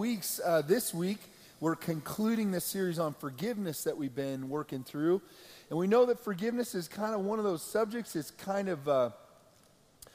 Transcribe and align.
weeks, 0.00 0.40
uh, 0.42 0.62
this 0.62 0.94
week, 0.94 1.18
we're 1.60 1.76
concluding 1.76 2.52
this 2.52 2.64
series 2.64 2.98
on 2.98 3.12
forgiveness 3.12 3.84
that 3.84 3.98
we've 3.98 4.14
been 4.14 4.48
working 4.48 4.82
through. 4.82 5.20
And 5.68 5.78
we 5.78 5.86
know 5.86 6.06
that 6.06 6.24
forgiveness 6.24 6.74
is 6.74 6.88
kind 6.88 7.14
of 7.14 7.20
one 7.20 7.38
of 7.38 7.44
those 7.44 7.60
subjects, 7.60 8.16
it's 8.16 8.30
kind 8.30 8.70
of 8.70 8.88
uh, 8.88 9.10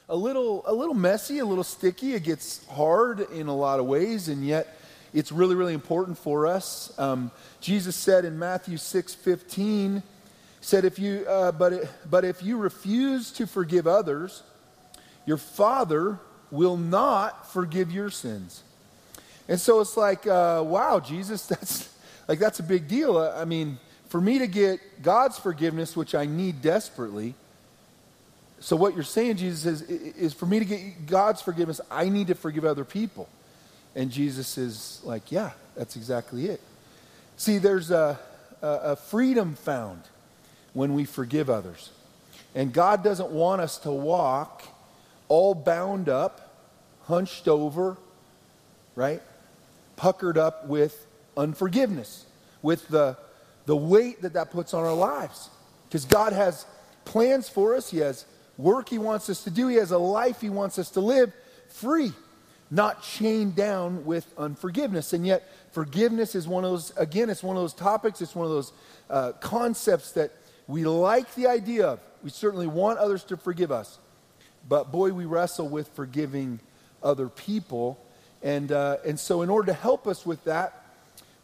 a, 0.09 0.15
little, 0.15 0.63
a 0.65 0.73
little 0.73 0.95
messy, 0.95 1.37
a 1.37 1.45
little 1.45 1.63
sticky. 1.63 2.15
It 2.15 2.23
gets 2.23 2.65
hard 2.65 3.19
in 3.29 3.45
a 3.45 3.55
lot 3.55 3.79
of 3.79 3.85
ways, 3.85 4.27
and 4.27 4.43
yet 4.43 4.75
it's 5.13 5.31
really, 5.31 5.53
really 5.53 5.75
important 5.75 6.17
for 6.17 6.47
us. 6.47 6.91
Um, 6.97 7.29
Jesus 7.61 7.95
said 7.95 8.25
in 8.25 8.39
Matthew 8.39 8.77
6 8.77 9.13
15, 9.13 10.01
said, 10.61 10.83
if 10.83 10.97
you, 10.97 11.27
uh, 11.27 11.51
but, 11.51 11.73
it, 11.73 11.89
but 12.09 12.25
if 12.25 12.41
you 12.41 12.57
refuse 12.57 13.31
to 13.33 13.45
forgive 13.45 13.85
others, 13.85 14.41
your 15.27 15.37
Father 15.37 16.17
will 16.49 16.75
not 16.75 17.53
forgive 17.53 17.91
your 17.91 18.09
sins. 18.09 18.63
And 19.47 19.59
so 19.59 19.79
it's 19.81 19.95
like, 19.95 20.25
uh, 20.27 20.63
wow, 20.65 20.99
Jesus, 20.99 21.45
that's 21.47 21.89
like 22.27 22.39
that's 22.39 22.59
a 22.59 22.63
big 22.63 22.87
deal. 22.87 23.17
I 23.17 23.45
mean, 23.45 23.77
for 24.09 24.21
me 24.21 24.39
to 24.39 24.47
get 24.47 25.03
God's 25.03 25.37
forgiveness, 25.37 25.95
which 25.95 26.15
I 26.15 26.25
need 26.25 26.61
desperately. 26.61 27.35
So 28.59 28.75
what 28.75 28.95
you're 28.95 29.03
saying, 29.03 29.37
Jesus, 29.37 29.65
is, 29.65 29.81
is 29.89 30.33
for 30.33 30.45
me 30.45 30.59
to 30.59 30.65
get 30.65 31.05
God's 31.05 31.41
forgiveness, 31.41 31.81
I 31.91 32.09
need 32.09 32.27
to 32.27 32.35
forgive 32.35 32.65
other 32.65 32.85
people. 32.85 33.27
And 33.95 34.11
Jesus 34.11 34.57
is 34.57 35.01
like, 35.03 35.31
yeah, 35.31 35.51
that's 35.75 35.95
exactly 35.95 36.47
it. 36.47 36.61
See, 37.37 37.57
there's 37.57 37.91
a, 37.91 38.17
a, 38.61 38.67
a 38.67 38.95
freedom 38.95 39.55
found 39.55 40.01
when 40.73 40.93
we 40.93 41.05
forgive 41.05 41.49
others. 41.49 41.91
And 42.55 42.73
God 42.73 43.03
doesn't 43.03 43.29
want 43.29 43.61
us 43.61 43.77
to 43.79 43.91
walk 43.91 44.63
all 45.27 45.53
bound 45.53 46.07
up, 46.07 46.55
hunched 47.03 47.47
over, 47.47 47.97
right? 48.95 49.21
Puckered 49.95 50.37
up 50.37 50.67
with 50.67 51.05
unforgiveness, 51.37 52.25
with 52.61 52.87
the, 52.87 53.17
the 53.65 53.75
weight 53.75 54.21
that 54.21 54.33
that 54.33 54.51
puts 54.51 54.73
on 54.73 54.83
our 54.83 54.93
lives. 54.93 55.49
Because 55.87 56.05
God 56.05 56.33
has 56.33 56.65
plans 57.05 57.47
for 57.47 57.75
us, 57.75 57.89
He 57.89 57.99
has 57.99 58.25
work 58.57 58.89
He 58.89 58.97
wants 58.97 59.29
us 59.29 59.43
to 59.43 59.49
do, 59.49 59.67
He 59.67 59.75
has 59.77 59.91
a 59.91 59.97
life 59.97 60.41
He 60.41 60.49
wants 60.49 60.79
us 60.79 60.89
to 60.91 60.99
live 60.99 61.33
free, 61.69 62.11
not 62.71 63.03
chained 63.03 63.55
down 63.55 64.05
with 64.05 64.25
unforgiveness. 64.37 65.13
And 65.13 65.25
yet, 65.25 65.47
forgiveness 65.71 66.35
is 66.35 66.47
one 66.47 66.63
of 66.63 66.71
those, 66.71 66.93
again, 66.97 67.29
it's 67.29 67.43
one 67.43 67.55
of 67.55 67.61
those 67.61 67.73
topics, 67.73 68.21
it's 68.21 68.35
one 68.35 68.45
of 68.45 68.51
those 68.51 68.73
uh, 69.09 69.31
concepts 69.33 70.11
that 70.13 70.31
we 70.67 70.83
like 70.85 71.33
the 71.35 71.47
idea 71.47 71.87
of. 71.87 71.99
We 72.23 72.29
certainly 72.29 72.67
want 72.67 72.97
others 72.97 73.23
to 73.25 73.37
forgive 73.37 73.71
us. 73.71 73.99
But 74.67 74.91
boy, 74.91 75.13
we 75.13 75.25
wrestle 75.25 75.69
with 75.69 75.87
forgiving 75.89 76.59
other 77.03 77.29
people. 77.29 77.99
And, 78.45 78.71
uh, 78.71 78.97
and 79.03 79.19
so, 79.19 79.41
in 79.41 79.49
order 79.49 79.65
to 79.71 79.73
help 79.73 80.05
us 80.05 80.23
with 80.23 80.43
that, 80.43 80.85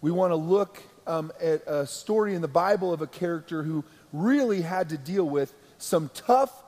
we 0.01 0.11
want 0.11 0.31
to 0.31 0.35
look 0.35 0.83
um, 1.07 1.31
at 1.41 1.67
a 1.67 1.87
story 1.87 2.35
in 2.35 2.43
the 2.43 2.47
Bible 2.47 2.93
of 2.93 3.01
a 3.01 3.07
character 3.07 3.63
who 3.63 3.83
really 4.13 4.61
had 4.61 4.89
to 4.89 4.99
deal 4.99 5.27
with 5.27 5.51
some 5.79 6.11
tough 6.13 6.63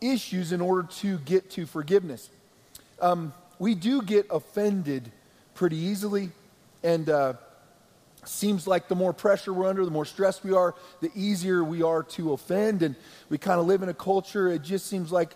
issues 0.00 0.52
in 0.52 0.60
order 0.60 0.86
to 1.00 1.18
get 1.18 1.50
to 1.50 1.66
forgiveness. 1.66 2.30
Um, 3.00 3.34
we 3.58 3.74
do 3.74 4.02
get 4.02 4.28
offended 4.30 5.10
pretty 5.54 5.78
easily, 5.78 6.30
and 6.84 7.10
uh, 7.10 7.32
seems 8.24 8.68
like 8.68 8.86
the 8.86 8.94
more 8.94 9.12
pressure 9.12 9.52
we're 9.52 9.66
under, 9.66 9.84
the 9.84 9.90
more 9.90 10.04
stressed 10.04 10.44
we 10.44 10.52
are, 10.52 10.76
the 11.00 11.10
easier 11.16 11.64
we 11.64 11.82
are 11.82 12.04
to 12.04 12.32
offend. 12.34 12.82
And 12.82 12.94
we 13.28 13.36
kind 13.36 13.58
of 13.58 13.66
live 13.66 13.82
in 13.82 13.88
a 13.88 13.94
culture, 13.94 14.46
it 14.46 14.62
just 14.62 14.86
seems 14.86 15.10
like 15.10 15.34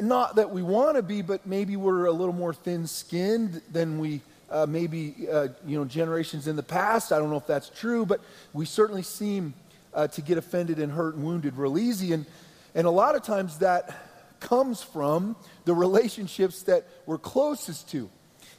not 0.00 0.36
that 0.36 0.50
we 0.50 0.62
want 0.62 0.96
to 0.96 1.02
be, 1.02 1.22
but 1.22 1.46
maybe 1.46 1.76
we're 1.76 2.06
a 2.06 2.12
little 2.12 2.34
more 2.34 2.54
thin 2.54 2.86
skinned 2.86 3.62
than 3.72 3.98
we 3.98 4.20
uh, 4.50 4.66
maybe, 4.68 5.14
uh, 5.30 5.48
you 5.66 5.78
know, 5.78 5.84
generations 5.84 6.48
in 6.48 6.56
the 6.56 6.62
past. 6.62 7.12
I 7.12 7.18
don't 7.18 7.30
know 7.30 7.36
if 7.36 7.46
that's 7.46 7.68
true, 7.70 8.04
but 8.04 8.20
we 8.52 8.66
certainly 8.66 9.02
seem 9.02 9.54
uh, 9.94 10.08
to 10.08 10.22
get 10.22 10.38
offended 10.38 10.78
and 10.78 10.92
hurt 10.92 11.14
and 11.14 11.24
wounded 11.24 11.56
real 11.56 11.78
easy. 11.78 12.12
And, 12.12 12.26
and 12.74 12.86
a 12.86 12.90
lot 12.90 13.14
of 13.14 13.22
times 13.22 13.58
that 13.58 13.96
comes 14.40 14.82
from 14.82 15.36
the 15.64 15.74
relationships 15.74 16.62
that 16.64 16.84
we're 17.06 17.18
closest 17.18 17.90
to. 17.90 18.10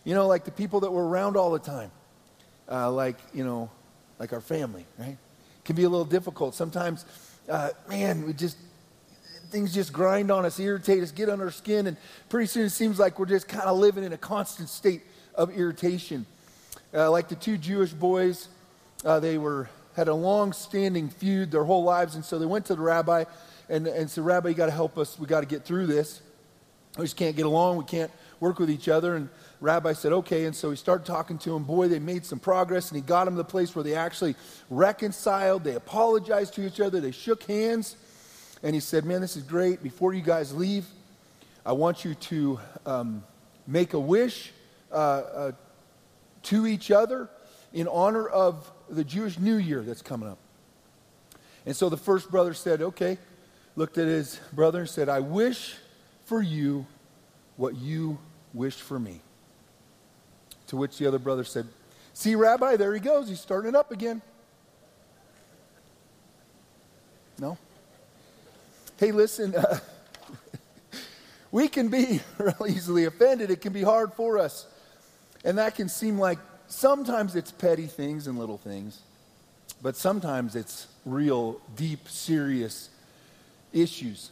You 0.04 0.14
know, 0.16 0.28
like 0.28 0.46
the 0.46 0.52
people 0.52 0.80
that 0.82 0.92
we're 0.92 1.06
around 1.06 1.38
all 1.38 1.52
the 1.52 1.60
time. 1.60 1.92
Uh, 2.70 2.90
like, 2.92 3.18
you 3.34 3.44
know, 3.44 3.70
like 4.18 4.32
our 4.32 4.42
family, 4.42 4.86
right? 4.98 5.18
Can 5.66 5.76
be 5.76 5.84
a 5.84 5.90
little 5.90 6.06
difficult. 6.06 6.56
Sometimes, 6.56 7.06
uh, 7.50 7.72
man, 7.90 8.26
we 8.26 8.34
just 8.34 8.58
things 9.52 9.74
just 9.74 9.92
grind 9.92 10.32
on 10.32 10.46
us, 10.46 10.60
irritate 10.60 11.04
us, 11.04 11.12
get 11.12 11.30
under 11.30 11.46
our 11.46 11.52
skin, 11.52 11.88
and 11.88 11.98
pretty 12.30 12.48
soon 12.48 12.66
it 12.66 12.70
seems 12.72 12.98
like 12.98 13.20
we're 13.20 13.26
just 13.26 13.48
kind 13.48 13.66
of 13.66 13.78
living 13.78 14.04
in 14.04 14.14
a 14.14 14.18
constant 14.18 14.70
state 14.70 15.02
of 15.36 15.56
irritation. 15.56 16.26
Uh, 16.94 17.12
like 17.12 17.28
the 17.28 17.36
two 17.36 17.58
Jewish 17.58 17.92
boys, 17.92 18.48
uh, 19.06 19.20
they 19.20 19.38
were 19.38 19.70
had 19.96 20.08
a 20.08 20.14
long-standing 20.14 21.10
feud 21.10 21.52
their 21.52 21.66
whole 21.66 21.84
lives, 21.84 22.16
and 22.16 22.24
so 22.24 22.40
they 22.40 22.46
went 22.46 22.66
to 22.66 22.76
the 22.76 22.82
rabbi 22.82 23.26
and, 23.70 23.88
and 23.88 24.10
said, 24.10 24.26
Rabbi, 24.26 24.50
you 24.50 24.56
got 24.56 24.68
to 24.68 24.72
help 24.72 24.98
us. 24.98 25.20
We 25.20 25.28
got 25.28 25.42
to 25.42 25.46
get 25.46 25.64
through 25.64 25.88
this. 25.88 26.22
We 26.98 27.06
just 27.06 27.18
can't 27.18 27.36
get 27.36 27.46
along. 27.46 27.78
We 27.78 27.86
can't 27.86 28.12
work 28.40 28.60
with 28.60 28.70
each 28.70 28.88
other. 28.90 29.16
And 29.16 29.30
rabbi 29.60 29.94
said, 29.94 30.12
okay. 30.12 30.46
And 30.46 30.56
so 30.56 30.70
he 30.70 30.76
started 30.76 31.06
talking 31.06 31.38
to 31.40 31.56
him. 31.56 31.64
Boy, 31.64 31.88
they 31.88 32.00
made 32.00 32.26
some 32.26 32.40
progress, 32.40 32.90
and 32.90 32.96
he 32.96 33.02
got 33.02 33.26
them 33.26 33.36
to 33.36 33.38
the 33.38 33.44
place 33.44 33.76
where 33.76 33.84
they 33.84 33.96
actually 33.96 34.36
reconciled. 34.70 35.64
They 35.64 35.76
apologized 35.76 36.54
to 36.56 36.66
each 36.66 36.80
other. 36.80 37.00
They 37.00 37.12
shook 37.12 37.44
hands. 37.44 37.96
And 38.64 38.76
he 38.76 38.80
said, 38.80 39.06
Man, 39.06 39.22
this 39.22 39.36
is 39.36 39.44
great. 39.44 39.82
Before 39.82 40.14
you 40.14 40.22
guys 40.22 40.54
leave, 40.54 40.86
I 41.66 41.74
want 41.74 42.06
you 42.06 42.16
to 42.16 42.60
um, 42.86 43.24
make 43.68 43.94
a 43.94 44.00
wish 44.00 44.52
uh, 44.92 44.96
uh, 44.96 45.52
to 46.44 46.68
each 46.68 46.92
other 46.92 47.30
in 47.74 47.88
honor 47.88 48.28
of 48.28 48.72
the 48.90 49.04
Jewish 49.04 49.40
New 49.40 49.56
Year 49.56 49.82
that's 49.82 50.02
coming 50.02 50.30
up. 50.30 50.38
And 51.66 51.76
so 51.76 51.90
the 51.90 51.98
first 51.98 52.30
brother 52.30 52.54
said, 52.54 52.82
Okay, 52.82 53.18
looked 53.76 53.98
at 53.98 54.08
his 54.08 54.40
brother 54.54 54.82
and 54.82 54.90
said, 54.90 55.10
I 55.10 55.20
wish 55.20 55.76
for 56.26 56.42
you 56.42 56.86
what 57.58 57.76
you 57.76 58.18
wished 58.54 58.82
for 58.82 59.00
me. 59.00 59.22
To 60.68 60.78
which 60.78 60.98
the 60.98 61.08
other 61.08 61.20
brother 61.20 61.44
said, 61.44 61.68
See, 62.14 62.36
Rabbi, 62.36 62.76
there 62.76 62.94
he 62.94 63.00
goes. 63.00 63.30
He's 63.30 63.40
starting 63.40 63.70
it 63.70 63.76
up 63.76 63.92
again. 63.92 64.22
No? 67.40 67.58
Hey, 69.02 69.12
listen, 69.12 69.56
uh, 69.56 69.80
we 71.52 71.68
can 71.68 71.88
be 71.88 72.22
really 72.38 72.74
easily 72.74 73.06
offended. 73.06 73.50
It 73.50 73.60
can 73.60 73.74
be 73.74 73.82
hard 73.82 74.14
for 74.14 74.38
us. 74.38 74.68
And 75.44 75.58
that 75.58 75.74
can 75.74 75.90
seem 75.90 76.20
like 76.20 76.38
sometimes 76.68 77.36
it's 77.36 77.50
petty 77.50 77.88
things 77.88 78.28
and 78.28 78.38
little 78.38 78.60
things, 78.60 79.02
but 79.82 79.96
sometimes 79.96 80.56
it's 80.56 80.86
real, 81.04 81.60
deep, 81.76 82.08
serious 82.10 82.90
issues 83.74 84.30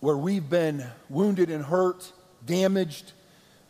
where 0.00 0.18
we've 0.18 0.50
been 0.50 0.84
wounded 1.08 1.48
and 1.48 1.64
hurt, 1.64 2.12
damaged 2.44 3.12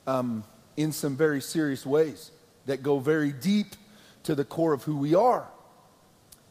um, 0.08 0.42
in 0.76 0.90
some 0.90 1.16
very 1.16 1.40
serious 1.40 1.86
ways 1.86 2.32
that 2.66 2.82
go 2.82 2.98
very 2.98 3.30
deep 3.30 3.76
to 4.24 4.34
the 4.34 4.44
core 4.44 4.72
of 4.72 4.82
who 4.82 4.96
we 4.96 5.14
are. 5.14 5.46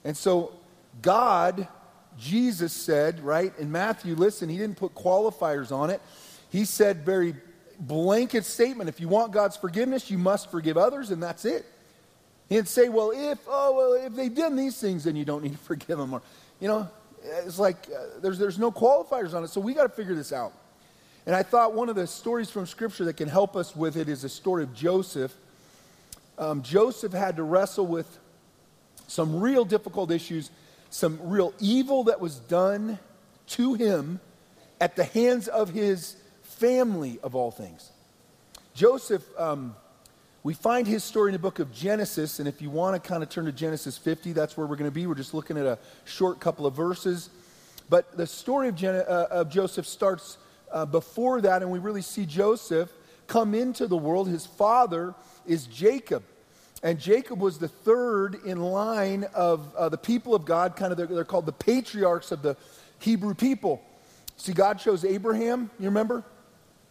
And 0.05 0.15
so, 0.15 0.53
God 1.01 1.67
Jesus 2.19 2.73
said, 2.73 3.21
right, 3.21 3.53
in 3.57 3.71
Matthew, 3.71 4.15
listen, 4.15 4.49
he 4.49 4.57
didn't 4.57 4.77
put 4.77 4.93
qualifiers 4.93 5.71
on 5.71 5.89
it. 5.89 6.01
He 6.51 6.65
said, 6.65 7.05
very 7.05 7.35
blanket 7.79 8.43
statement 8.45 8.89
if 8.89 8.99
you 8.99 9.07
want 9.07 9.31
God's 9.31 9.55
forgiveness, 9.55 10.11
you 10.11 10.17
must 10.17 10.51
forgive 10.51 10.77
others, 10.77 11.11
and 11.11 11.23
that's 11.23 11.45
it. 11.45 11.65
He 12.49 12.55
didn't 12.55 12.67
say, 12.67 12.89
well, 12.89 13.11
if, 13.15 13.39
oh, 13.47 13.75
well, 13.75 14.05
if 14.05 14.15
they've 14.15 14.33
done 14.33 14.55
these 14.55 14.79
things, 14.79 15.03
then 15.05 15.15
you 15.15 15.23
don't 15.23 15.43
need 15.43 15.53
to 15.53 15.57
forgive 15.63 15.97
them. 15.97 16.13
Or, 16.13 16.21
you 16.59 16.67
know, 16.67 16.89
it's 17.23 17.59
like 17.59 17.87
uh, 17.87 18.19
there's, 18.21 18.37
there's 18.37 18.59
no 18.59 18.71
qualifiers 18.71 19.33
on 19.33 19.43
it, 19.43 19.49
so 19.49 19.61
we 19.61 19.73
got 19.73 19.83
to 19.83 19.89
figure 19.89 20.15
this 20.15 20.33
out. 20.33 20.53
And 21.25 21.35
I 21.35 21.43
thought 21.43 21.73
one 21.73 21.89
of 21.89 21.95
the 21.95 22.07
stories 22.07 22.49
from 22.49 22.65
Scripture 22.65 23.05
that 23.05 23.17
can 23.17 23.29
help 23.29 23.55
us 23.55 23.75
with 23.75 23.97
it 23.97 24.09
is 24.09 24.23
the 24.23 24.29
story 24.29 24.63
of 24.63 24.73
Joseph. 24.73 25.33
Um, 26.37 26.63
Joseph 26.63 27.13
had 27.13 27.35
to 27.35 27.43
wrestle 27.43 27.85
with 27.85 28.17
some 29.07 29.39
real 29.39 29.65
difficult 29.65 30.11
issues 30.11 30.49
some 30.89 31.19
real 31.21 31.53
evil 31.59 32.05
that 32.05 32.19
was 32.19 32.39
done 32.39 32.99
to 33.47 33.73
him 33.73 34.19
at 34.81 34.95
the 34.95 35.03
hands 35.03 35.47
of 35.47 35.69
his 35.69 36.15
family, 36.43 37.19
of 37.23 37.35
all 37.35 37.51
things. 37.51 37.91
Joseph, 38.73 39.23
um, 39.37 39.75
we 40.41 40.53
find 40.53 40.87
his 40.87 41.03
story 41.03 41.29
in 41.29 41.33
the 41.33 41.39
book 41.39 41.59
of 41.59 41.73
Genesis, 41.73 42.39
and 42.39 42.47
if 42.47 42.61
you 42.61 42.69
want 42.69 43.01
to 43.01 43.07
kind 43.07 43.23
of 43.23 43.29
turn 43.29 43.45
to 43.45 43.51
Genesis 43.51 43.97
50, 43.97 44.31
that's 44.33 44.55
where 44.55 44.65
we're 44.65 44.77
going 44.77 44.89
to 44.89 44.93
be. 44.93 45.05
We're 45.05 45.15
just 45.15 45.33
looking 45.33 45.57
at 45.57 45.65
a 45.65 45.77
short 46.05 46.39
couple 46.39 46.65
of 46.65 46.73
verses. 46.73 47.29
But 47.89 48.15
the 48.15 48.25
story 48.25 48.69
of, 48.69 48.75
Gen- 48.75 48.95
uh, 48.95 49.27
of 49.31 49.49
Joseph 49.49 49.85
starts 49.85 50.37
uh, 50.71 50.85
before 50.85 51.41
that, 51.41 51.61
and 51.61 51.71
we 51.71 51.79
really 51.79 52.01
see 52.01 52.25
Joseph 52.25 52.89
come 53.27 53.53
into 53.53 53.87
the 53.87 53.97
world. 53.97 54.29
His 54.29 54.45
father 54.45 55.13
is 55.45 55.65
Jacob. 55.65 56.23
And 56.81 56.99
Jacob 56.99 57.39
was 57.39 57.57
the 57.57 57.67
third 57.67 58.35
in 58.45 58.61
line 58.61 59.25
of 59.33 59.75
uh, 59.75 59.89
the 59.89 59.97
people 59.97 60.33
of 60.33 60.45
God, 60.45 60.75
kind 60.75 60.91
of, 60.91 60.97
they're, 60.97 61.07
they're, 61.07 61.25
called 61.25 61.45
the 61.45 61.51
patriarchs 61.51 62.31
of 62.31 62.41
the 62.41 62.55
Hebrew 62.99 63.33
people. 63.33 63.81
See, 64.37 64.53
God 64.53 64.79
chose 64.79 65.03
Abraham, 65.03 65.69
you 65.79 65.85
remember? 65.85 66.23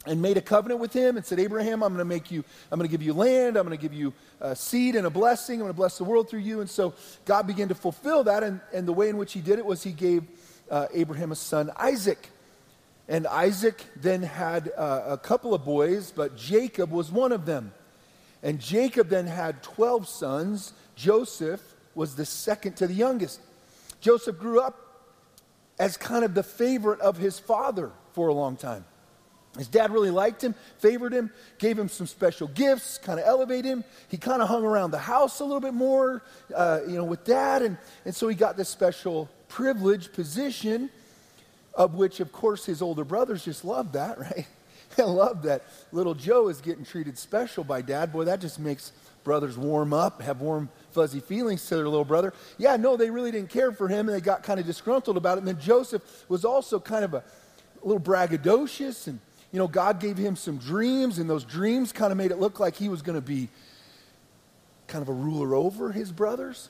and 0.07 0.23
made 0.23 0.37
a 0.37 0.41
covenant 0.41 0.81
with 0.81 0.93
him 0.93 1.17
and 1.17 1.27
said, 1.27 1.39
Abraham, 1.39 1.83
I'm 1.83 1.93
going 1.93 1.99
to 1.99 2.05
make 2.05 2.31
you, 2.31 2.45
I'm 2.71 2.79
going 2.79 2.89
to 2.89 2.91
give 2.91 3.05
you 3.05 3.13
land, 3.13 3.57
I'm 3.57 3.67
going 3.67 3.77
to 3.77 3.83
give 3.83 3.93
you 3.93 4.13
a 4.41 4.57
seed 4.57 4.97
and 4.97 5.07
a 5.07 5.11
blessing, 5.11 5.57
I'm 5.57 5.65
going 5.65 5.73
to 5.73 5.77
bless 5.77 5.99
the 5.99 6.05
world 6.05 6.31
through 6.31 6.41
you. 6.41 6.61
And 6.61 6.71
so 6.71 6.95
God 7.25 7.47
began 7.47 7.69
to 7.69 7.75
fulfill 7.75 8.25
that, 8.25 8.43
and, 8.43 8.61
and 8.73 8.87
the 8.87 8.93
way 8.93 9.09
in 9.09 9.17
which 9.17 9.33
he 9.33 9.41
did 9.41 9.59
it 9.59 9.67
was 9.67 9.83
he 9.83 9.93
gave 9.93 10.25
uh, 10.71 10.87
Abraham 10.95 11.33
a 11.33 11.37
son, 11.37 11.71
Isaac. 11.77 12.31
And 13.09 13.27
Isaac 13.27 13.85
then 13.97 14.23
had 14.23 14.71
uh, 14.77 15.03
a 15.09 15.19
couple 15.19 15.55
of 15.55 15.65
boys, 15.65 16.13
but 16.15 16.37
Jacob 16.37 16.91
was 16.91 17.11
one 17.11 17.33
of 17.33 17.47
them. 17.47 17.73
And 18.43 18.61
Jacob 18.61 19.09
then 19.09 19.27
had 19.27 19.63
12 19.63 20.09
sons. 20.09 20.73
Joseph 20.95 21.63
was 21.95 22.15
the 22.15 22.25
second 22.25 22.77
to 22.77 22.87
the 22.87 22.95
youngest. 22.95 23.41
Joseph 24.01 24.39
grew 24.39 24.61
up 24.61 24.89
as 25.79 25.97
kind 25.97 26.25
of 26.25 26.35
the 26.35 26.43
favorite 26.43 27.01
of 27.01 27.17
his 27.17 27.39
father 27.39 27.91
for 28.13 28.29
a 28.29 28.35
long 28.35 28.57
time. 28.57 28.85
His 29.57 29.67
dad 29.67 29.91
really 29.91 30.11
liked 30.11 30.43
him, 30.43 30.55
favored 30.79 31.13
him, 31.13 31.31
gave 31.59 31.79
him 31.79 31.89
some 31.89 32.07
special 32.07 32.47
gifts, 32.49 32.99
kind 32.99 33.19
of 33.19 33.27
elevated 33.27 33.65
him. 33.65 33.85
He 34.09 34.17
kind 34.17 34.41
of 34.41 34.49
hung 34.49 34.65
around 34.65 34.93
the 34.93 34.99
house 34.99 35.41
a 35.41 35.45
little 35.45 35.61
bit 35.61 35.75
more, 35.75 36.23
uh, 36.55 36.81
you 36.87 36.95
know, 36.97 37.05
with 37.05 37.25
dad. 37.25 37.63
And, 37.63 37.77
and 38.05 38.15
so 38.15 38.29
he 38.29 38.37
got 38.37 38.57
this 38.57 38.69
special 38.69 39.29
privilege 39.49 40.13
position, 40.13 40.91
of 41.75 41.95
which, 41.95 42.21
of 42.21 42.31
course, 42.31 42.67
his 42.67 42.83
older 42.83 43.05
brothers 43.05 43.45
just 43.45 43.65
loved 43.65 43.95
that, 43.95 44.19
right? 44.21 44.47
I 45.03 45.05
love 45.05 45.43
that 45.43 45.65
little 45.93 46.15
Joe 46.15 46.49
is 46.49 46.61
getting 46.61 46.85
treated 46.85 47.19
special 47.19 47.65
by 47.65 47.83
dad. 47.83 48.13
Boy, 48.13 48.25
that 48.25 48.41
just 48.41 48.59
makes 48.59 48.93
brothers 49.25 49.59
warm 49.59 49.93
up, 49.93 50.23
have 50.23 50.41
warm, 50.41 50.71
fuzzy 50.93 51.21
feelings 51.21 51.67
to 51.69 51.77
their 51.77 51.89
little 51.89 52.05
brother. 52.05 52.33
Yeah, 52.57 52.77
no, 52.77 52.97
they 52.97 53.11
really 53.11 53.31
didn't 53.31 53.51
care 53.51 53.73
for 53.73 53.89
him, 53.89 54.09
and 54.09 54.17
they 54.17 54.21
got 54.21 54.43
kind 54.43 54.59
of 54.59 54.67
disgruntled 54.67 55.17
about 55.17 55.39
it. 55.39 55.41
And 55.41 55.49
then 55.49 55.61
Joseph 55.61 56.03
was 56.29 56.45
also 56.45 56.81
kind 56.81 57.05
of 57.05 57.15
a, 57.15 57.19
a 57.19 57.87
little 57.87 58.01
braggadocious 58.01 59.07
and 59.07 59.21
you 59.53 59.59
know, 59.59 59.69
God 59.69 59.99
gave 59.99 60.19
him 60.19 60.37
some 60.37 60.59
dreams, 60.59 61.19
and 61.19 61.29
those 61.29 61.45
dreams 61.45 61.93
kind 61.93 62.13
of 62.13 62.19
made 62.19 62.31
it 62.31 62.39
look 62.39 62.61
like 62.61 62.77
he 62.77 62.89
was 62.89 63.01
going 63.01 63.17
to 63.17 63.27
be 63.27 63.49
kind 64.87 65.03
of 65.03 65.09
a 65.09 65.13
ruler 65.13 65.55
over 65.55 65.91
his 65.91 66.13
brothers. 66.13 66.69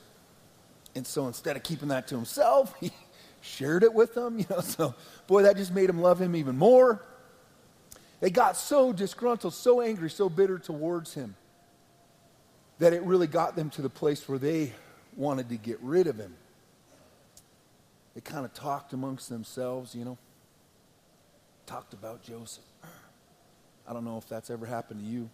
And 0.95 1.07
so 1.07 1.27
instead 1.27 1.57
of 1.57 1.63
keeping 1.63 1.89
that 1.89 2.07
to 2.09 2.15
himself, 2.15 2.75
he 2.81 2.93
shared 3.41 3.83
it 3.83 3.93
with 3.93 4.15
them, 4.15 4.39
you 4.39 4.47
know. 4.49 4.61
So, 4.61 4.95
boy, 5.27 5.43
that 5.43 5.57
just 5.57 5.75
made 5.75 5.91
him 5.91 6.01
love 6.01 6.21
him 6.21 6.37
even 6.37 6.57
more. 6.57 7.03
They 8.21 8.31
got 8.31 8.57
so 8.57 8.93
disgruntled, 8.93 9.55
so 9.55 9.81
angry, 9.81 10.11
so 10.11 10.29
bitter 10.29 10.59
towards 10.59 11.15
him 11.15 11.37
that 12.79 12.93
it 12.93 13.03
really 13.03 13.27
got 13.27 13.57
them 13.57 13.71
to 13.71 13.83
the 13.83 13.91
place 13.91 14.29
where 14.29 14.39
they 14.39 14.73
wanted 15.17 15.49
to 15.49 15.57
get 15.57 15.79
rid 15.81 16.07
of 16.07 16.19
him. 16.19 16.35
They 18.15 18.21
kind 18.21 18.45
of 18.45 18.53
talked 18.55 18.93
amongst 18.93 19.29
themselves, 19.29 19.95
you 19.95 20.05
know, 20.05 20.19
talked 21.67 21.93
about 21.93 22.23
Joseph. 22.23 22.65
I 23.87 23.93
don't 23.93 24.05
know 24.05 24.19
if 24.19 24.29
that's 24.29 24.51
ever 24.51 24.67
happened 24.67 25.01
to 25.01 25.07
you. 25.07 25.31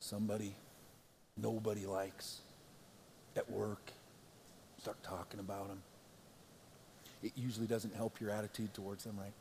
Somebody 0.00 0.54
nobody 1.36 1.86
likes 1.86 2.40
at 3.36 3.50
work, 3.50 3.92
start 4.78 5.02
talking 5.02 5.40
about 5.40 5.68
them. 5.68 5.82
It 7.22 7.32
usually 7.36 7.66
doesn't 7.66 7.94
help 7.94 8.20
your 8.20 8.30
attitude 8.30 8.72
towards 8.74 9.04
them, 9.04 9.16
right? 9.18 9.32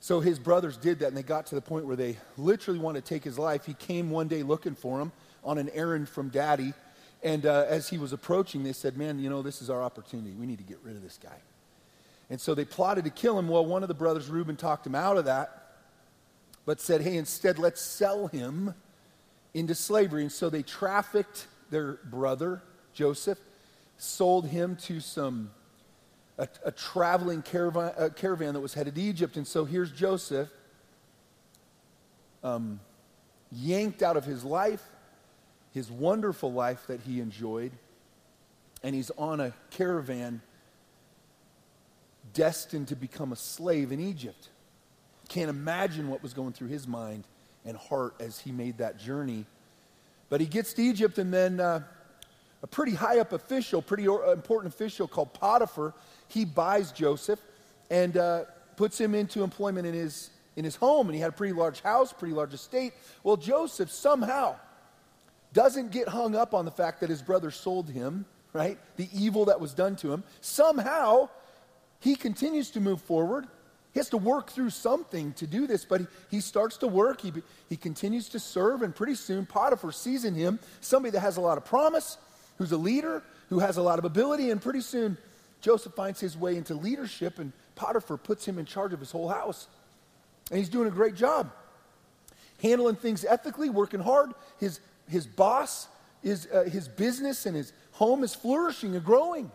So 0.00 0.20
his 0.20 0.38
brothers 0.38 0.76
did 0.76 1.00
that, 1.00 1.08
and 1.08 1.16
they 1.16 1.22
got 1.22 1.46
to 1.46 1.54
the 1.54 1.60
point 1.60 1.86
where 1.86 1.96
they 1.96 2.16
literally 2.36 2.80
wanted 2.80 3.04
to 3.04 3.08
take 3.08 3.22
his 3.22 3.38
life. 3.38 3.66
He 3.66 3.74
came 3.74 4.10
one 4.10 4.28
day 4.28 4.42
looking 4.42 4.74
for 4.74 4.98
him 5.00 5.12
on 5.44 5.58
an 5.58 5.70
errand 5.74 6.08
from 6.08 6.30
daddy. 6.30 6.72
And 7.22 7.44
uh, 7.44 7.66
as 7.68 7.90
he 7.90 7.98
was 7.98 8.12
approaching, 8.12 8.64
they 8.64 8.72
said, 8.72 8.96
Man, 8.96 9.18
you 9.18 9.28
know, 9.28 9.42
this 9.42 9.60
is 9.60 9.68
our 9.68 9.82
opportunity. 9.82 10.32
We 10.32 10.46
need 10.46 10.58
to 10.58 10.64
get 10.64 10.78
rid 10.82 10.96
of 10.96 11.02
this 11.02 11.18
guy. 11.22 11.36
And 12.30 12.40
so 12.40 12.54
they 12.54 12.64
plotted 12.64 13.04
to 13.04 13.10
kill 13.10 13.38
him. 13.38 13.48
Well, 13.48 13.66
one 13.66 13.82
of 13.82 13.88
the 13.88 13.94
brothers, 13.94 14.28
Reuben, 14.28 14.56
talked 14.56 14.86
him 14.86 14.94
out 14.94 15.18
of 15.18 15.26
that 15.26 15.60
but 16.70 16.80
said, 16.80 17.00
hey, 17.00 17.16
instead, 17.16 17.58
let's 17.58 17.80
sell 17.80 18.26
him 18.28 18.74
into 19.54 19.74
slavery. 19.74 20.22
And 20.22 20.32
so 20.32 20.50
they 20.50 20.62
trafficked 20.62 21.46
their 21.70 21.94
brother, 22.04 22.62
Joseph, 22.92 23.38
sold 23.98 24.46
him 24.46 24.76
to 24.82 25.00
some, 25.00 25.50
a, 26.40 26.48
a 26.64 26.72
traveling 26.72 27.42
caravan, 27.42 27.92
a 27.98 28.08
caravan 28.08 28.54
that 28.54 28.60
was 28.60 28.72
headed 28.74 28.94
to 28.94 29.00
Egypt. 29.00 29.36
And 29.36 29.46
so 29.46 29.66
here's 29.66 29.92
Joseph, 29.92 30.48
um, 32.42 32.80
yanked 33.52 34.02
out 34.02 34.16
of 34.16 34.24
his 34.24 34.42
life, 34.42 34.82
his 35.72 35.90
wonderful 35.90 36.50
life 36.50 36.86
that 36.86 37.00
he 37.00 37.20
enjoyed, 37.20 37.72
and 38.82 38.94
he's 38.94 39.10
on 39.18 39.38
a 39.40 39.52
caravan 39.70 40.40
destined 42.32 42.88
to 42.88 42.96
become 42.96 43.32
a 43.32 43.36
slave 43.36 43.92
in 43.92 44.00
Egypt. 44.00 44.48
Can't 45.28 45.50
imagine 45.50 46.08
what 46.08 46.22
was 46.22 46.32
going 46.32 46.54
through 46.54 46.68
his 46.68 46.88
mind 46.88 47.24
and 47.66 47.76
heart 47.76 48.14
as 48.18 48.38
he 48.38 48.50
made 48.50 48.78
that 48.78 48.98
journey. 48.98 49.44
But 50.30 50.40
he 50.40 50.46
gets 50.46 50.72
to 50.74 50.82
Egypt, 50.82 51.18
and 51.18 51.34
then 51.34 51.60
uh, 51.60 51.82
a 52.62 52.66
pretty 52.66 52.94
high 52.94 53.18
up 53.18 53.32
official, 53.32 53.82
pretty 53.82 54.04
important 54.04 54.72
official 54.72 55.06
called 55.06 55.34
Potiphar, 55.34 55.92
he 56.32 56.44
buys 56.44 56.92
Joseph 56.92 57.40
and 57.90 58.16
uh, 58.16 58.44
puts 58.76 59.00
him 59.00 59.14
into 59.14 59.42
employment 59.42 59.86
in 59.86 59.94
his, 59.94 60.30
in 60.56 60.64
his 60.64 60.76
home. 60.76 61.08
And 61.08 61.14
he 61.14 61.20
had 61.20 61.30
a 61.30 61.32
pretty 61.32 61.52
large 61.52 61.80
house, 61.80 62.12
pretty 62.12 62.34
large 62.34 62.54
estate. 62.54 62.92
Well, 63.22 63.36
Joseph 63.36 63.90
somehow 63.90 64.56
doesn't 65.52 65.90
get 65.90 66.08
hung 66.08 66.34
up 66.34 66.54
on 66.54 66.64
the 66.64 66.70
fact 66.70 67.00
that 67.00 67.10
his 67.10 67.22
brother 67.22 67.50
sold 67.50 67.88
him, 67.88 68.24
right? 68.52 68.78
The 68.96 69.08
evil 69.12 69.46
that 69.46 69.60
was 69.60 69.74
done 69.74 69.96
to 69.96 70.12
him. 70.12 70.24
Somehow, 70.40 71.28
he 72.00 72.14
continues 72.14 72.70
to 72.70 72.80
move 72.80 73.00
forward 73.02 73.46
he 73.92 73.98
has 73.98 74.08
to 74.10 74.16
work 74.16 74.50
through 74.50 74.70
something 74.70 75.32
to 75.34 75.46
do 75.46 75.66
this, 75.66 75.84
but 75.84 76.00
he, 76.00 76.06
he 76.30 76.40
starts 76.40 76.76
to 76.78 76.86
work. 76.86 77.20
He, 77.20 77.32
he 77.68 77.76
continues 77.76 78.28
to 78.30 78.38
serve, 78.38 78.82
and 78.82 78.94
pretty 78.94 79.16
soon 79.16 79.46
Potiphar 79.46 79.90
sees 79.90 80.24
in 80.24 80.34
him 80.34 80.60
somebody 80.80 81.10
that 81.12 81.20
has 81.20 81.36
a 81.36 81.40
lot 81.40 81.58
of 81.58 81.64
promise, 81.64 82.16
who's 82.58 82.70
a 82.70 82.76
leader, 82.76 83.22
who 83.48 83.58
has 83.58 83.78
a 83.78 83.82
lot 83.82 83.98
of 83.98 84.04
ability, 84.04 84.50
and 84.50 84.62
pretty 84.62 84.80
soon 84.80 85.18
Joseph 85.60 85.94
finds 85.94 86.20
his 86.20 86.36
way 86.36 86.56
into 86.56 86.74
leadership, 86.74 87.38
and 87.38 87.52
Potiphar 87.74 88.16
puts 88.16 88.46
him 88.46 88.58
in 88.58 88.66
charge 88.66 88.92
of 88.92 89.00
his 89.00 89.10
whole 89.10 89.28
house. 89.28 89.68
And 90.50 90.58
he's 90.58 90.68
doing 90.68 90.88
a 90.88 90.90
great 90.90 91.14
job. 91.14 91.52
Handling 92.62 92.96
things 92.96 93.24
ethically, 93.24 93.70
working 93.70 94.00
hard. 94.00 94.32
His, 94.58 94.80
his 95.08 95.26
boss, 95.26 95.88
is, 96.22 96.48
uh, 96.52 96.64
his 96.64 96.88
business 96.88 97.46
and 97.46 97.56
his 97.56 97.72
home 97.92 98.22
is 98.22 98.34
flourishing 98.34 98.94
and 98.94 99.04
growing. 99.04 99.50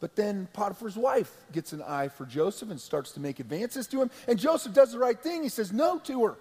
But 0.00 0.16
then 0.16 0.48
Potiphar's 0.52 0.96
wife 0.96 1.32
gets 1.52 1.72
an 1.72 1.82
eye 1.82 2.08
for 2.08 2.26
Joseph 2.26 2.70
and 2.70 2.80
starts 2.80 3.12
to 3.12 3.20
make 3.20 3.40
advances 3.40 3.86
to 3.88 4.02
him. 4.02 4.10
And 4.28 4.38
Joseph 4.38 4.74
does 4.74 4.92
the 4.92 4.98
right 4.98 5.18
thing. 5.18 5.42
He 5.42 5.48
says 5.48 5.72
no 5.72 5.98
to 6.00 6.24
her. 6.24 6.36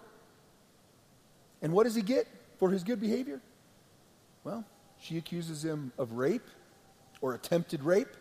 And 1.61 1.71
what 1.71 1.83
does 1.83 1.95
he 1.95 2.01
get 2.01 2.27
for 2.59 2.69
his 2.69 2.83
good 2.83 2.99
behavior? 2.99 3.39
Well, 4.43 4.65
she 4.99 5.17
accuses 5.17 5.63
him 5.63 5.94
of 5.97 6.13
rape 6.13 6.45
or 7.23 7.33
attempted 7.33 7.81
rape. 7.83 8.15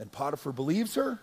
And 0.00 0.10
Potiphar 0.10 0.52
believes 0.52 0.96
her. 0.96 1.20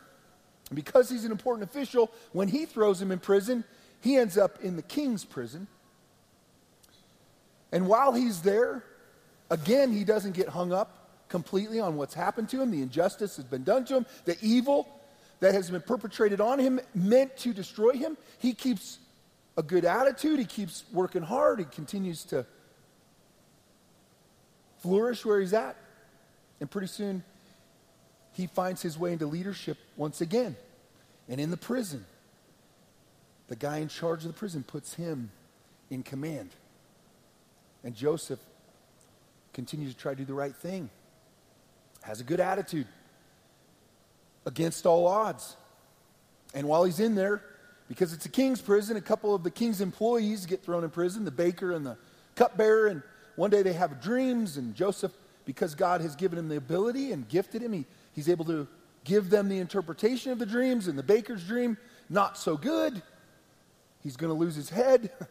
And 0.69 0.75
because 0.75 1.09
he's 1.09 1.25
an 1.25 1.31
important 1.31 1.69
official, 1.69 2.09
when 2.31 2.48
he 2.48 2.65
throws 2.65 3.01
him 3.01 3.12
in 3.12 3.19
prison, 3.19 3.65
he 4.00 4.15
ends 4.15 4.38
up 4.38 4.63
in 4.63 4.77
the 4.77 4.81
king's 4.81 5.25
prison. 5.25 5.67
And 7.74 7.88
while 7.88 8.13
he's 8.13 8.41
there, 8.41 8.86
again, 9.51 9.91
he 9.91 10.05
doesn't 10.05 10.36
get 10.36 10.48
hung 10.48 10.71
up 10.71 11.09
completely 11.27 11.81
on 11.81 11.98
what's 11.98 12.13
happened 12.13 12.48
to 12.50 12.62
him, 12.62 12.71
the 12.71 12.81
injustice 12.81 13.36
has 13.36 13.45
been 13.45 13.63
done 13.63 13.83
to 13.86 13.98
him, 13.98 14.05
the 14.24 14.38
evil 14.41 14.88
that 15.41 15.53
has 15.53 15.69
been 15.69 15.81
perpetrated 15.81 16.39
on 16.39 16.59
him, 16.59 16.79
meant 16.95 17.36
to 17.38 17.53
destroy 17.53 17.91
him. 17.91 18.17
He 18.39 18.53
keeps 18.53 19.00
a 19.57 19.62
good 19.62 19.83
attitude, 19.83 20.39
he 20.39 20.45
keeps 20.45 20.86
working 20.93 21.24
hard, 21.24 21.59
he 21.59 21.65
continues 21.65 22.24
to 22.25 22.45
flourish 24.77 25.25
where 25.25 25.41
he's 25.41 25.53
at. 25.53 25.75
And 26.60 26.70
pretty 26.70 26.88
soon, 26.88 27.24
he 28.34 28.48
finds 28.48 28.82
his 28.82 28.98
way 28.98 29.13
into 29.13 29.25
leadership 29.25 29.78
once 29.96 30.22
again. 30.22 30.56
And 31.28 31.39
in 31.39 31.51
the 31.51 31.58
prison, 31.58 32.06
the 33.48 33.56
guy 33.56 33.78
in 33.78 33.88
charge 33.88 34.22
of 34.22 34.28
the 34.28 34.38
prison 34.38 34.63
puts 34.63 34.94
him 34.94 35.32
in 35.89 36.04
command. 36.04 36.50
And 37.84 37.96
Joseph 37.96 38.39
continues 39.54 39.94
to 39.94 40.00
try 40.00 40.13
to 40.13 40.18
do 40.18 40.25
the 40.25 40.34
right 40.34 40.56
thing 40.56 40.89
has 42.01 42.22
a 42.22 42.24
good 42.24 42.39
attitude 42.39 42.88
against 44.46 44.86
all 44.86 45.08
odds. 45.08 45.56
And 46.54 46.68
while 46.68 46.84
he's 46.84 47.00
in 47.00 47.16
there, 47.16 47.42
because 47.88 48.13
it's 48.13 48.25
a 48.25 48.30
king's 48.30 48.62
prison, 48.62 48.98
a 48.98 49.01
couple 49.01 49.36
of 49.36 49.44
the 49.44 49.51
king's 49.51 49.82
employees 49.82 50.46
get 50.46 50.63
thrown 50.63 50.84
in 50.84 50.89
prison, 50.89 51.25
the 51.25 51.32
baker 51.32 51.72
and 51.72 51.86
the 51.86 51.98
cupbearer. 52.36 52.88
And 52.88 53.04
one 53.36 53.50
day 53.50 53.62
they 53.62 53.74
have 53.74 54.01
dreams, 54.01 54.58
and 54.58 54.75
Joseph, 54.75 55.12
because 55.46 55.75
God 55.75 56.01
has 56.01 56.15
given 56.15 56.38
him 56.38 56.48
the 56.48 56.58
ability 56.58 57.12
and 57.12 57.27
gifted 57.27 57.62
him, 57.62 57.74
he, 57.74 57.86
he's 58.13 58.29
able 58.29 58.46
to 58.46 58.67
give 59.03 59.29
them 59.29 59.50
the 59.50 59.60
interpretation 59.60 60.31
of 60.31 60.39
the 60.39 60.46
dreams. 60.46 60.88
And 60.88 60.98
the 60.98 61.03
baker's 61.03 61.43
dream, 61.43 61.77
not 62.10 62.38
so 62.38 62.58
good. 62.58 63.01
He's 64.03 64.15
going 64.15 64.31
to 64.31 64.39
lose 64.39 64.55
his 64.55 64.69
head. 64.69 65.12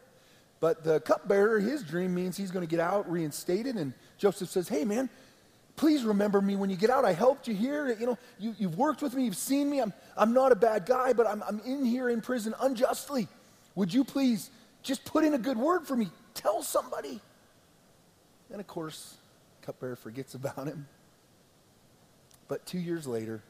But 0.61 0.83
the 0.83 1.01
cupbearer, 1.01 1.61
his 1.61 1.83
dream 1.83 2.15
means 2.15 2.37
he's 2.37 2.51
going 2.51 2.67
to 2.67 2.71
get 2.71 2.81
out, 2.81 3.11
reinstated. 3.11 3.77
And 3.77 3.93
Joseph 4.17 4.49
says, 4.49 4.69
Hey, 4.69 4.85
man, 4.85 5.09
please 5.77 6.03
remember 6.03 6.41
me 6.41 6.57
when 6.57 6.69
you 6.69 6.77
get 6.77 6.91
out. 6.91 7.05
I 7.05 7.13
helped 7.13 7.49
you 7.49 7.55
here. 7.55 7.97
You 7.99 8.07
know, 8.07 8.19
you, 8.39 8.55
have 8.61 8.75
worked 8.77 9.01
with 9.01 9.15
me. 9.15 9.25
You've 9.25 9.37
seen 9.37 9.71
me. 9.71 9.81
I'm, 9.81 9.93
I'm 10.17 10.33
not 10.33 10.53
a 10.53 10.57
bad 10.57 10.85
guy, 10.87 11.13
but 11.13 11.27
I'm, 11.27 11.43
I'm 11.45 11.61
in 11.61 11.85
here 11.85 12.09
in 12.09 12.21
prison 12.21 12.55
unjustly. 12.61 13.29
Would 13.77 13.95
you 13.95 14.05
please 14.05 14.51
just 14.83 15.05
put 15.05 15.25
in 15.25 15.35
a 15.35 15.39
good 15.39 15.57
word 15.57 15.87
for 15.87 15.95
me? 15.95 16.11
Tell 16.35 16.63
somebody. 16.63 17.21
And 18.51 18.61
of 18.61 18.67
course, 18.67 19.17
cupbearer 19.69 19.97
forgets 19.97 20.35
about 20.35 20.67
him. 20.67 20.87
But 22.49 22.65
two 22.65 22.79
years 22.79 23.07
later, 23.07 23.43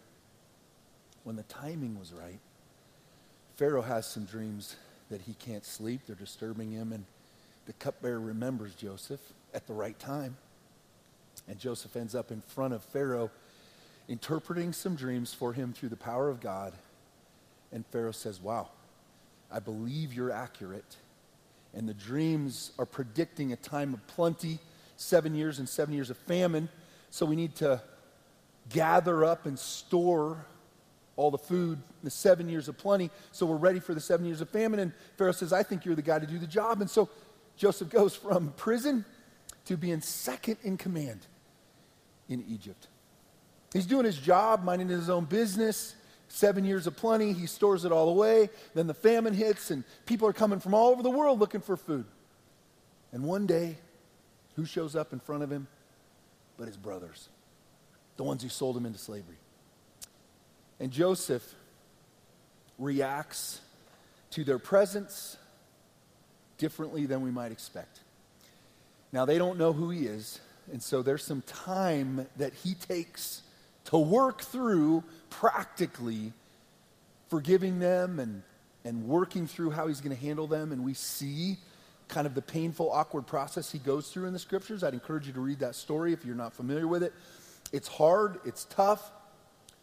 when 1.23 1.37
the 1.37 1.45
timing 1.45 1.97
was 1.97 2.13
right, 2.13 2.41
Pharaoh 3.55 3.83
has 3.83 4.05
some 4.05 4.25
dreams 4.25 4.75
that 5.11 5.21
he 5.21 5.35
can't 5.35 5.65
sleep. 5.65 6.01
They're 6.09 6.17
disturbing 6.17 6.73
him. 6.73 6.93
And 6.93 7.05
the 7.67 7.73
cupbearer 7.75 8.19
remembers 8.19 8.75
Joseph 8.75 9.21
at 9.55 9.69
the 9.69 9.75
right 9.75 9.97
time. 9.97 10.37
And 11.47 11.57
Joseph 11.57 11.95
ends 11.95 12.17
up 12.17 12.33
in 12.33 12.41
front 12.41 12.75
of 12.75 12.83
Pharaoh, 12.83 13.31
interpreting 14.09 14.73
some 14.73 14.97
dreams 14.97 15.33
for 15.33 15.53
him 15.53 15.73
through 15.73 15.91
the 15.91 15.97
power 15.97 16.29
of 16.29 16.41
God. 16.41 16.73
And 17.71 17.87
Pharaoh 17.87 18.11
says, 18.11 18.41
Wow, 18.41 18.71
I 19.53 19.61
believe 19.61 20.13
you're 20.13 20.33
accurate. 20.33 20.97
And 21.75 21.89
the 21.89 21.95
dreams 21.95 22.73
are 22.77 22.87
predicting 22.87 23.53
a 23.53 23.57
time 23.57 23.95
of 23.95 24.05
plenty, 24.09 24.59
seven 24.99 25.35
years 25.35 25.59
and 25.59 25.69
seven 25.69 25.95
years 25.95 26.11
of 26.11 26.19
famine. 26.19 26.69
So 27.11 27.25
we 27.25 27.37
need 27.37 27.55
to 27.57 27.81
gather 28.69 29.25
up 29.25 29.47
and 29.47 29.59
store 29.59 30.45
all 31.17 31.31
the 31.31 31.38
food, 31.38 31.78
the 32.05 32.11
seven 32.11 32.49
years 32.49 32.69
of 32.69 32.76
plenty, 32.78 33.11
so 33.33 33.45
we're 33.45 33.57
ready 33.57 33.81
for 33.81 33.93
the 33.93 34.00
seven 34.00 34.25
years 34.25 34.40
of 34.40 34.49
famine. 34.50 34.78
And 34.78 34.93
Pharaoh 35.17 35.33
says, 35.33 35.52
I 35.52 35.64
think 35.64 35.85
you're 35.85 35.97
the 35.97 36.02
guy 36.02 36.19
to 36.19 36.26
do 36.26 36.38
the 36.38 36.47
job. 36.47 36.81
And 36.81 36.88
so 36.88 37.09
Joseph 37.57 37.90
goes 37.90 38.14
from 38.14 38.52
prison 38.57 39.05
to 39.64 39.76
being 39.76 40.00
second 40.00 40.59
in 40.62 40.76
command 40.76 41.26
in 42.28 42.45
Egypt. 42.49 42.87
He's 43.73 43.87
doing 43.87 44.05
his 44.05 44.17
job, 44.17 44.62
minding 44.62 44.88
his 44.88 45.11
own 45.11 45.25
business. 45.25 45.97
Seven 46.28 46.64
years 46.64 46.87
of 46.87 46.97
plenty, 46.97 47.33
he 47.33 47.47
stores 47.47 47.85
it 47.85 47.90
all 47.90 48.11
away. 48.11 48.50
Then 48.75 48.87
the 48.87 48.95
famine 48.95 49.35
hits, 49.35 49.71
and 49.71 49.83
people 50.07 50.28
are 50.28 50.33
coming 50.33 50.61
from 50.61 50.75
all 50.75 50.90
over 50.90 51.02
the 51.02 51.11
world 51.11 51.40
looking 51.40 51.61
for 51.62 51.76
food. 51.76 52.05
And 53.12 53.25
one 53.25 53.47
day, 53.47 53.78
who 54.59 54.65
shows 54.65 54.97
up 54.97 55.12
in 55.12 55.21
front 55.21 55.45
of 55.45 55.53
him? 55.53 55.69
But 56.57 56.67
his 56.67 56.77
brothers, 56.77 57.29
the 58.17 58.25
ones 58.25 58.43
who 58.43 58.49
sold 58.49 58.77
him 58.77 58.87
into 58.87 58.99
slavery. 58.99 59.37
And 60.81 60.91
Joseph 60.91 61.55
reacts 62.77 63.61
to 64.33 64.43
their 64.43 64.59
presence 64.59 65.37
differently 66.59 67.07
than 67.07 67.21
we 67.23 67.31
might 67.31 67.53
expect. 67.53 68.00
Now, 69.12 69.25
they 69.25 69.38
don't 69.38 69.59
know 69.59 69.73
who 69.73 69.91
he 69.91 70.07
is, 70.07 70.41
and 70.73 70.83
so 70.83 71.03
there's 71.03 71.23
some 71.23 71.43
time 71.43 72.27
that 72.37 72.53
he 72.53 72.75
takes 72.75 73.43
to 73.85 73.97
work 73.97 74.43
through 74.43 75.05
practically 75.31 76.33
forgiving 77.29 77.79
them 77.79 78.19
and, 78.19 78.43
and 78.85 79.07
working 79.07 79.47
through 79.47 79.71
how 79.71 79.87
he's 79.87 80.00
going 80.00 80.15
to 80.15 80.21
handle 80.21 80.49
them. 80.49 80.73
And 80.73 80.85
we 80.85 80.95
see 80.95 81.59
kind 82.09 82.27
of 82.27 82.35
the 82.35 82.43
painful, 82.43 82.91
awkward 82.91 83.27
process 83.27 83.71
he 83.71 83.79
goes 83.79 84.09
through 84.09 84.27
in 84.27 84.33
the 84.33 84.38
scriptures. 84.38 84.83
I'd 84.83 84.95
encourage 84.95 85.27
you 85.27 85.33
to 85.35 85.41
read 85.41 85.61
that 85.61 85.75
story 85.75 86.12
if 86.12 86.25
you're 86.25 86.35
not 86.35 86.55
familiar 86.55 86.88
with 86.88 87.03
it. 87.03 87.12
It's 87.73 87.88
hard, 87.88 88.38
it's 88.45 88.65
tough, 88.65 89.11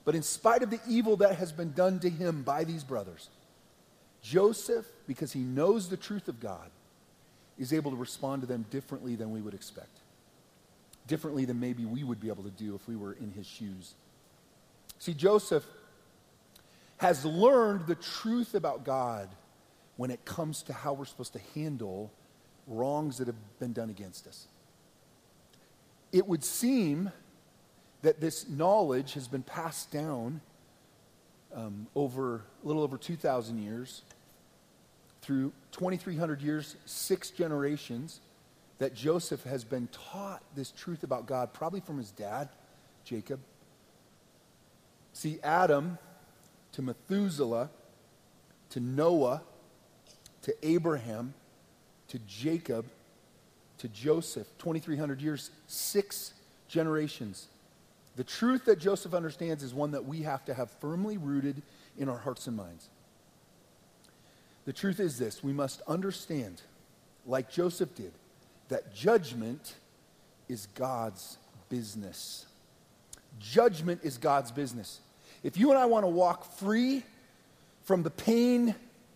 but 0.03 0.15
in 0.15 0.23
spite 0.23 0.63
of 0.63 0.69
the 0.69 0.79
evil 0.87 1.17
that 1.17 1.35
has 1.35 1.51
been 1.51 1.71
done 1.73 1.99
to 1.99 2.09
him 2.09 2.41
by 2.41 2.63
these 2.63 2.83
brothers, 2.83 3.29
Joseph, 4.23 4.85
because 5.07 5.31
he 5.31 5.41
knows 5.41 5.87
the 5.87 5.97
truth 5.97 6.27
of 6.27 6.39
God, 6.39 6.69
is 7.59 7.71
able 7.71 7.91
to 7.91 7.97
respond 7.97 8.41
to 8.41 8.47
them 8.47 8.65
differently 8.71 9.15
than 9.15 9.31
we 9.31 9.39
would 9.39 9.53
expect. 9.53 9.99
Differently 11.07 11.45
than 11.45 11.59
maybe 11.59 11.85
we 11.85 12.03
would 12.03 12.19
be 12.19 12.29
able 12.29 12.43
to 12.43 12.49
do 12.49 12.73
if 12.73 12.87
we 12.87 12.95
were 12.95 13.13
in 13.13 13.31
his 13.31 13.45
shoes. 13.45 13.93
See, 14.97 15.13
Joseph 15.13 15.63
has 16.97 17.23
learned 17.23 17.85
the 17.85 17.95
truth 17.95 18.55
about 18.55 18.83
God 18.83 19.29
when 19.97 20.11
it 20.11 20.23
comes 20.25 20.63
to 20.63 20.73
how 20.73 20.93
we're 20.93 21.05
supposed 21.05 21.33
to 21.33 21.41
handle 21.53 22.11
wrongs 22.67 23.17
that 23.17 23.27
have 23.27 23.59
been 23.59 23.73
done 23.73 23.89
against 23.89 24.27
us. 24.27 24.47
It 26.11 26.27
would 26.27 26.43
seem 26.43 27.11
that 28.01 28.19
this 28.19 28.47
knowledge 28.47 29.13
has 29.13 29.27
been 29.27 29.43
passed 29.43 29.91
down 29.91 30.41
um, 31.53 31.87
over 31.95 32.43
a 32.63 32.67
little 32.67 32.83
over 32.83 32.97
2,000 32.97 33.59
years, 33.61 34.01
through 35.21 35.51
2,300 35.71 36.41
years, 36.41 36.75
six 36.85 37.31
generations, 37.31 38.19
that 38.77 38.93
Joseph 38.93 39.43
has 39.43 39.63
been 39.63 39.87
taught 39.87 40.43
this 40.55 40.71
truth 40.71 41.03
about 41.03 41.25
God, 41.25 41.53
probably 41.53 41.79
from 41.79 41.97
his 41.97 42.11
dad, 42.11 42.49
Jacob. 43.05 43.39
See, 45.13 45.39
Adam 45.41 45.97
to 46.73 46.81
Methuselah 46.81 47.69
to 48.69 48.79
Noah 48.79 49.41
to 50.45 50.55
Abraham 50.63 51.33
to 52.07 52.19
Jacob 52.27 52.85
to 53.79 53.87
Joseph, 53.89 54.47
2,300 54.59 55.21
years, 55.21 55.51
six 55.67 56.33
generations. 56.67 57.47
The 58.15 58.23
truth 58.23 58.65
that 58.65 58.79
Joseph 58.79 59.13
understands 59.13 59.63
is 59.63 59.73
one 59.73 59.91
that 59.91 60.05
we 60.05 60.21
have 60.21 60.45
to 60.45 60.53
have 60.53 60.69
firmly 60.79 61.17
rooted 61.17 61.61
in 61.97 62.07
our 62.07 62.17
hearts 62.17 62.47
and 62.47 62.55
minds. 62.55 62.89
The 64.65 64.73
truth 64.73 64.99
is 64.99 65.17
this 65.17 65.43
we 65.43 65.51
must 65.51 65.81
understand, 65.87 66.61
like 67.25 67.51
Joseph 67.51 67.93
did, 67.95 68.13
that 68.69 68.95
judgment 68.95 69.75
is 70.47 70.67
God's 70.75 71.37
business. 71.69 72.45
Judgment 73.39 74.01
is 74.03 74.17
God's 74.17 74.51
business. 74.51 74.99
If 75.43 75.57
you 75.57 75.71
and 75.71 75.79
I 75.79 75.85
want 75.85 76.05
to 76.05 76.09
walk 76.09 76.53
free 76.53 77.03
from 77.83 78.03
the 78.03 78.09
pain 78.09 78.75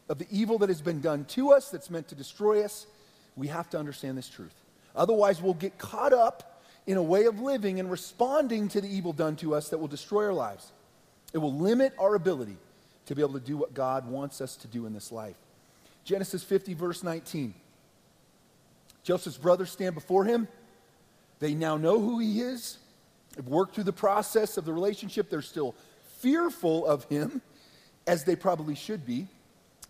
of 0.09 0.17
the 0.17 0.27
evil 0.31 0.57
that 0.57 0.69
has 0.69 0.81
been 0.81 0.99
done 0.99 1.23
to 1.25 1.51
us, 1.51 1.69
that's 1.69 1.89
meant 1.89 2.07
to 2.09 2.15
destroy 2.15 2.63
us, 2.63 2.87
we 3.35 3.47
have 3.47 3.69
to 3.69 3.79
understand 3.79 4.17
this 4.17 4.27
truth. 4.27 4.53
Otherwise, 4.95 5.41
we'll 5.41 5.53
get 5.53 5.77
caught 5.77 6.11
up 6.11 6.61
in 6.87 6.97
a 6.97 7.03
way 7.03 7.25
of 7.25 7.39
living 7.39 7.79
and 7.79 7.89
responding 7.91 8.67
to 8.67 8.81
the 8.81 8.87
evil 8.87 9.13
done 9.13 9.35
to 9.37 9.53
us 9.53 9.69
that 9.69 9.77
will 9.77 9.87
destroy 9.87 10.25
our 10.25 10.33
lives. 10.33 10.71
It 11.31 11.37
will 11.37 11.53
limit 11.53 11.93
our 11.99 12.15
ability 12.15 12.57
to 13.05 13.15
be 13.15 13.21
able 13.21 13.33
to 13.33 13.39
do 13.39 13.55
what 13.55 13.73
God 13.73 14.07
wants 14.07 14.41
us 14.41 14.55
to 14.57 14.67
do 14.67 14.87
in 14.87 14.93
this 14.93 15.11
life. 15.11 15.37
Genesis 16.03 16.43
50, 16.43 16.73
verse 16.73 17.03
19. 17.03 17.53
Joseph's 19.03 19.37
brothers 19.37 19.71
stand 19.71 19.93
before 19.93 20.25
him. 20.25 20.47
They 21.39 21.53
now 21.53 21.77
know 21.77 21.99
who 21.99 22.19
he 22.19 22.41
is. 22.41 22.77
They've 23.35 23.47
worked 23.47 23.75
through 23.75 23.85
the 23.85 23.93
process 23.93 24.57
of 24.57 24.65
the 24.65 24.73
relationship. 24.73 25.29
They're 25.29 25.41
still 25.41 25.75
fearful 26.17 26.85
of 26.85 27.05
him, 27.05 27.41
as 28.07 28.23
they 28.23 28.35
probably 28.35 28.75
should 28.75 29.05
be, 29.05 29.27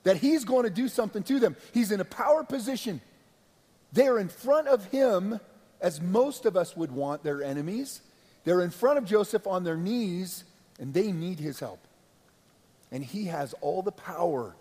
that 0.03 0.17
he's 0.17 0.45
going 0.45 0.63
to 0.63 0.69
do 0.69 0.87
something 0.87 1.23
to 1.23 1.39
them. 1.39 1.55
He's 1.73 1.91
in 1.91 1.99
a 1.99 2.05
power 2.05 2.43
position. 2.43 3.01
They're 3.91 4.19
in 4.19 4.29
front 4.29 4.67
of 4.67 4.85
him 4.85 5.39
as 5.81 6.01
most 6.01 6.45
of 6.45 6.55
us 6.55 6.75
would 6.75 6.91
want 6.91 7.23
their 7.23 7.43
enemies. 7.43 8.01
They're 8.43 8.61
in 8.61 8.69
front 8.69 8.97
of 8.97 9.05
Joseph 9.05 9.47
on 9.47 9.63
their 9.63 9.77
knees, 9.77 10.43
and 10.79 10.93
they 10.93 11.11
need 11.11 11.39
his 11.39 11.59
help. 11.59 11.79
And 12.91 13.03
he 13.03 13.25
has 13.25 13.53
all 13.61 13.81
the 13.81 13.91
power 13.91 14.55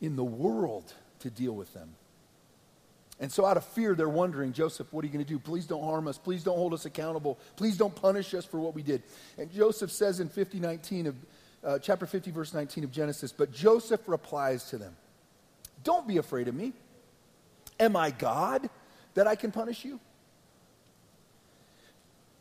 in 0.00 0.16
the 0.16 0.24
world 0.24 0.92
to 1.20 1.30
deal 1.30 1.52
with 1.52 1.72
them. 1.74 1.94
And 3.20 3.30
so, 3.30 3.46
out 3.46 3.56
of 3.56 3.64
fear, 3.64 3.94
they're 3.94 4.08
wondering, 4.08 4.52
Joseph, 4.52 4.92
what 4.92 5.04
are 5.04 5.06
you 5.06 5.12
going 5.12 5.24
to 5.24 5.28
do? 5.28 5.38
Please 5.38 5.66
don't 5.66 5.84
harm 5.84 6.08
us. 6.08 6.18
Please 6.18 6.42
don't 6.42 6.56
hold 6.56 6.74
us 6.74 6.86
accountable. 6.86 7.38
Please 7.56 7.76
don't 7.76 7.94
punish 7.94 8.34
us 8.34 8.44
for 8.44 8.58
what 8.58 8.74
we 8.74 8.82
did. 8.82 9.02
And 9.38 9.52
Joseph 9.52 9.92
says 9.92 10.18
in 10.18 10.28
50, 10.28 10.58
19 10.58 11.06
of, 11.06 11.14
uh, 11.64 11.78
chapter 11.78 12.06
50, 12.06 12.30
verse 12.30 12.52
19 12.54 12.84
of 12.84 12.90
Genesis, 12.90 13.32
but 13.32 13.52
Joseph 13.52 14.00
replies 14.06 14.68
to 14.70 14.78
them, 14.78 14.96
Don't 15.84 16.06
be 16.06 16.18
afraid 16.18 16.48
of 16.48 16.54
me. 16.54 16.72
Am 17.78 17.96
I 17.96 18.10
God? 18.10 18.68
that 19.14 19.26
I 19.26 19.34
can 19.34 19.50
punish 19.52 19.84
you? 19.84 20.00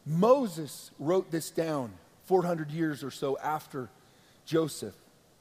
Moses 0.06 0.92
wrote 1.00 1.32
this 1.32 1.52
down 1.52 1.92
400 2.26 2.72
years 2.72 3.04
or 3.04 3.12
so 3.12 3.38
after 3.38 3.90
Joseph. 4.46 4.96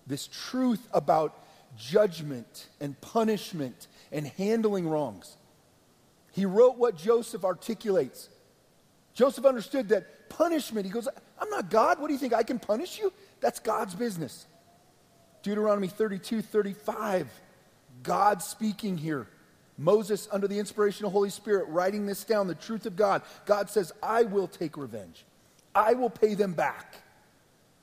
This 0.07 0.27
truth 0.27 0.87
about 0.93 1.39
judgment 1.79 2.69
and 2.81 3.01
punishment 3.01 3.87
and 4.13 4.27
handling 4.27 4.89
wrongs. 4.89 5.37
He 6.33 6.45
wrote 6.45 6.77
what 6.77 6.97
Joseph 6.97 7.45
articulates. 7.45 8.29
Joseph 9.15 9.45
understood 9.47 9.89
that 9.91 10.29
punishment, 10.29 10.87
he 10.87 10.93
goes, 10.93 11.09
I'm 11.41 11.51
not 11.51 11.71
God. 11.71 12.01
What 12.01 12.09
do 12.09 12.13
you 12.13 12.19
think? 12.19 12.33
I 12.33 12.43
can 12.43 12.59
punish 12.59 12.99
you? 12.99 13.13
That's 13.41 13.59
God's 13.59 13.95
business. 13.95 14.47
Deuteronomy 15.43 15.89
32 15.89 16.43
35, 16.43 17.29
God 18.03 18.43
speaking 18.43 18.99
here. 18.99 19.27
Moses, 19.79 20.29
under 20.31 20.47
the 20.47 20.59
inspiration 20.59 21.07
of 21.07 21.13
Holy 21.13 21.31
Spirit, 21.31 21.67
writing 21.69 22.05
this 22.05 22.23
down, 22.25 22.47
the 22.47 22.55
truth 22.55 22.85
of 22.85 22.97
God. 22.97 23.23
God 23.47 23.71
says, 23.71 23.93
I 24.03 24.25
will 24.25 24.47
take 24.47 24.77
revenge. 24.77 25.25
I 25.75 25.95
will 25.95 26.11
pay 26.11 26.35
them 26.35 26.53
back. 26.53 26.97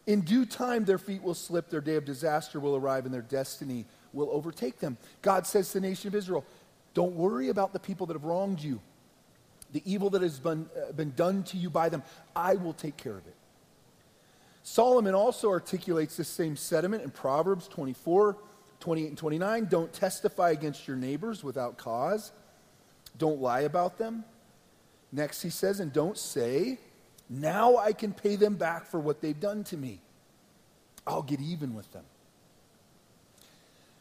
In 0.05 0.21
due 0.21 0.45
time, 0.45 0.85
their 0.85 0.99
feet 0.99 1.23
will 1.23 1.33
slip, 1.33 1.69
their 1.69 1.81
day 1.81 1.95
of 1.95 2.05
disaster 2.05 2.59
will 2.59 2.75
arrive, 2.75 3.05
and 3.05 3.13
their 3.13 3.23
destiny 3.23 3.85
will 4.13 4.29
overtake 4.31 4.79
them. 4.79 4.97
God 5.23 5.47
says 5.47 5.71
to 5.71 5.79
the 5.79 5.87
nation 5.87 6.07
of 6.07 6.13
Israel, 6.13 6.45
Don't 6.93 7.15
worry 7.15 7.49
about 7.49 7.73
the 7.73 7.79
people 7.79 8.05
that 8.05 8.13
have 8.13 8.23
wronged 8.23 8.61
you, 8.61 8.79
the 9.73 9.81
evil 9.83 10.11
that 10.11 10.21
has 10.21 10.39
been, 10.39 10.69
uh, 10.77 10.91
been 10.91 11.13
done 11.15 11.43
to 11.45 11.57
you 11.57 11.71
by 11.71 11.89
them. 11.89 12.03
I 12.35 12.55
will 12.55 12.73
take 12.73 12.95
care 12.95 13.17
of 13.17 13.25
it. 13.25 13.36
Solomon 14.69 15.15
also 15.15 15.49
articulates 15.49 16.17
this 16.17 16.27
same 16.27 16.57
sentiment 16.57 17.01
in 17.01 17.09
Proverbs 17.09 17.69
24, 17.69 18.35
28 18.81 19.07
and 19.07 19.17
29, 19.17 19.65
don't 19.69 19.93
testify 19.93 20.51
against 20.51 20.89
your 20.89 20.97
neighbors 20.97 21.41
without 21.41 21.77
cause. 21.77 22.33
Don't 23.17 23.39
lie 23.39 23.61
about 23.61 23.97
them. 23.97 24.25
Next, 25.13 25.41
he 25.41 25.49
says, 25.49 25.79
and 25.79 25.93
don't 25.93 26.17
say, 26.17 26.79
now 27.29 27.77
I 27.77 27.93
can 27.93 28.11
pay 28.11 28.35
them 28.35 28.55
back 28.55 28.85
for 28.85 28.99
what 28.99 29.21
they've 29.21 29.39
done 29.39 29.63
to 29.63 29.77
me. 29.77 30.01
I'll 31.07 31.23
get 31.23 31.39
even 31.39 31.73
with 31.73 31.89
them. 31.93 32.03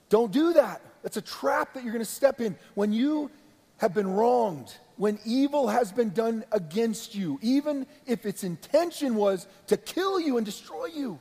Don't 0.09 0.33
do 0.33 0.53
that. 0.55 0.83
That's 1.05 1.17
a 1.17 1.23
trap 1.23 1.75
that 1.75 1.85
you're 1.85 1.93
going 1.93 2.05
to 2.05 2.11
step 2.11 2.41
in. 2.41 2.57
When 2.75 2.93
you 2.93 3.31
have 3.79 3.95
been 3.95 4.09
wronged, 4.09 4.75
when 4.97 5.19
evil 5.25 5.69
has 5.69 5.93
been 5.93 6.11
done 6.11 6.45
against 6.53 7.15
you, 7.15 7.39
even 7.43 7.87
if 8.07 8.25
its 8.25 8.45
intention 8.45 9.15
was 9.15 9.47
to 9.67 9.77
kill 9.77 10.19
you 10.19 10.37
and 10.39 10.47
destroy 10.47 10.87
you, 10.87 11.19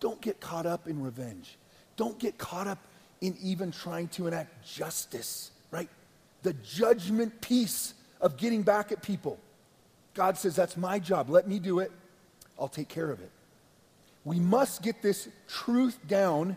don't 0.00 0.20
get 0.20 0.40
caught 0.40 0.64
up 0.64 0.88
in 0.88 1.02
revenge. 1.02 1.58
Don't 1.96 2.18
get 2.18 2.38
caught 2.38 2.66
up 2.66 2.78
in 3.20 3.36
even 3.42 3.70
trying 3.70 4.08
to 4.08 4.26
enact 4.26 4.66
justice, 4.66 5.50
right? 5.70 5.90
The 6.42 6.54
judgment 6.54 7.38
piece 7.42 7.92
of 8.20 8.38
getting 8.38 8.62
back 8.62 8.92
at 8.92 9.02
people. 9.02 9.38
God 10.14 10.38
says, 10.38 10.56
That's 10.56 10.78
my 10.78 10.98
job. 10.98 11.28
Let 11.28 11.46
me 11.46 11.58
do 11.58 11.80
it. 11.80 11.92
I'll 12.58 12.68
take 12.68 12.88
care 12.88 13.10
of 13.10 13.20
it. 13.20 13.30
We 14.24 14.40
must 14.40 14.82
get 14.82 15.02
this 15.02 15.28
truth 15.48 15.98
down 16.06 16.56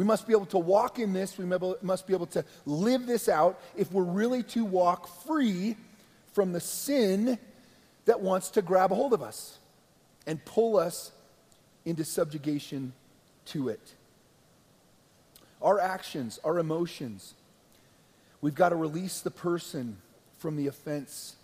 we 0.00 0.06
must 0.06 0.26
be 0.26 0.32
able 0.32 0.46
to 0.46 0.58
walk 0.58 0.98
in 0.98 1.12
this. 1.12 1.36
We 1.36 1.44
must 1.44 2.06
be 2.06 2.14
able 2.14 2.28
to 2.28 2.42
live 2.64 3.06
this 3.06 3.28
out 3.28 3.60
if 3.76 3.92
we're 3.92 4.02
really 4.02 4.42
to 4.44 4.64
walk 4.64 5.06
free 5.26 5.76
from 6.32 6.54
the 6.54 6.60
sin 6.60 7.38
that 8.06 8.22
wants 8.22 8.48
to 8.52 8.62
grab 8.62 8.92
a 8.92 8.94
hold 8.94 9.12
of 9.12 9.20
us 9.20 9.58
and 10.26 10.42
pull 10.46 10.78
us 10.78 11.12
into 11.84 12.02
subjugation 12.02 12.94
to 13.44 13.68
it. 13.68 13.94
Our 15.60 15.78
actions, 15.78 16.40
our 16.44 16.58
emotions, 16.58 17.34
we've 18.40 18.54
got 18.54 18.70
to 18.70 18.76
release 18.76 19.20
the 19.20 19.30
person 19.30 19.98
from 20.38 20.56
the 20.56 20.66
offense, 20.66 21.36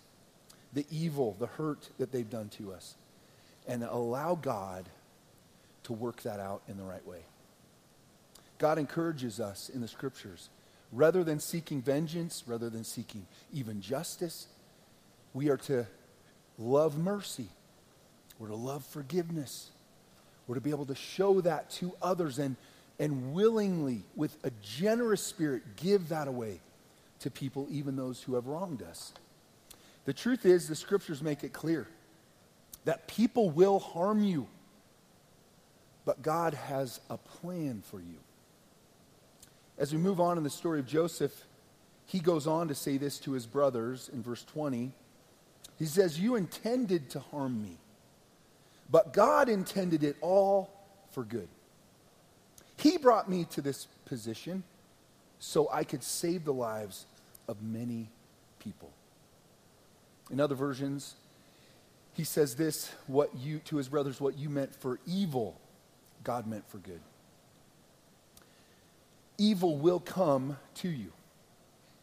the 0.73 0.87
evil, 0.89 1.35
the 1.37 1.45
hurt 1.45 1.89
that 1.99 2.11
they've 2.11 2.27
done 2.27 2.49
to 2.57 2.73
us, 2.73 2.95
and 3.67 3.83
allow 3.83 4.33
God 4.33 4.89
to 5.83 5.93
work 5.93 6.23
that 6.23 6.39
out 6.39 6.63
in 6.67 6.77
the 6.77 6.83
right 6.83 7.05
way. 7.05 7.19
God 8.57 8.77
encourages 8.77 9.39
us 9.39 9.69
in 9.69 9.81
the 9.81 9.87
scriptures. 9.87 10.49
Rather 10.91 11.23
than 11.23 11.39
seeking 11.39 11.81
vengeance, 11.81 12.43
rather 12.47 12.69
than 12.69 12.83
seeking 12.83 13.25
even 13.53 13.81
justice, 13.81 14.47
we 15.33 15.49
are 15.49 15.57
to 15.57 15.85
love 16.57 16.97
mercy. 16.97 17.47
We're 18.39 18.47
to 18.47 18.55
love 18.55 18.85
forgiveness. 18.85 19.69
We're 20.47 20.55
to 20.55 20.61
be 20.61 20.69
able 20.69 20.85
to 20.85 20.95
show 20.95 21.41
that 21.41 21.69
to 21.71 21.93
others 22.01 22.39
and, 22.39 22.55
and 22.99 23.33
willingly, 23.33 24.03
with 24.15 24.37
a 24.43 24.51
generous 24.63 25.21
spirit, 25.21 25.63
give 25.75 26.09
that 26.09 26.27
away 26.27 26.59
to 27.19 27.29
people, 27.29 27.67
even 27.69 27.95
those 27.95 28.23
who 28.23 28.35
have 28.35 28.47
wronged 28.47 28.81
us. 28.81 29.11
The 30.05 30.13
truth 30.13 30.45
is, 30.45 30.67
the 30.69 30.75
scriptures 30.75 31.21
make 31.21 31.43
it 31.43 31.51
clear 31.51 31.87
that 32.85 33.07
people 33.07 33.49
will 33.49 33.79
harm 33.79 34.23
you, 34.23 34.47
but 36.05 36.21
God 36.21 36.53
has 36.53 37.01
a 37.09 37.17
plan 37.17 37.83
for 37.85 37.99
you. 37.99 38.15
As 39.77 39.93
we 39.93 39.99
move 39.99 40.19
on 40.19 40.37
in 40.37 40.43
the 40.43 40.49
story 40.49 40.79
of 40.79 40.87
Joseph, 40.87 41.45
he 42.05 42.19
goes 42.19 42.47
on 42.47 42.67
to 42.69 42.75
say 42.75 42.97
this 42.97 43.19
to 43.19 43.33
his 43.33 43.45
brothers 43.45 44.09
in 44.11 44.23
verse 44.23 44.43
20. 44.45 44.91
He 45.77 45.85
says, 45.85 46.19
You 46.19 46.35
intended 46.35 47.09
to 47.11 47.19
harm 47.19 47.61
me, 47.61 47.77
but 48.89 49.13
God 49.13 49.49
intended 49.49 50.03
it 50.03 50.15
all 50.21 50.71
for 51.11 51.23
good. 51.23 51.49
He 52.77 52.97
brought 52.97 53.29
me 53.29 53.45
to 53.51 53.61
this 53.61 53.87
position 54.05 54.63
so 55.39 55.69
I 55.71 55.83
could 55.83 56.03
save 56.03 56.45
the 56.45 56.53
lives 56.53 57.05
of 57.47 57.61
many 57.61 58.09
people. 58.59 58.91
In 60.31 60.39
other 60.39 60.55
versions, 60.55 61.15
he 62.13 62.23
says 62.23 62.55
this 62.55 62.91
what 63.05 63.35
you 63.35 63.59
to 63.65 63.77
his 63.77 63.89
brothers 63.89 64.19
what 64.19 64.37
you 64.37 64.49
meant 64.49 64.73
for 64.75 64.99
evil 65.05 65.59
God 66.23 66.47
meant 66.47 66.67
for 66.69 66.79
good 66.79 66.99
evil 69.37 69.77
will 69.77 69.99
come 69.99 70.57
to 70.75 70.89
you 70.89 71.11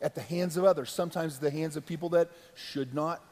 at 0.01 0.14
the 0.14 0.20
hands 0.20 0.57
of 0.57 0.64
others, 0.64 0.90
sometimes 0.90 1.38
the 1.38 1.51
hands 1.51 1.77
of 1.77 1.87
people 1.87 2.11
that 2.11 2.29
should 2.55 2.94
not 2.94 3.23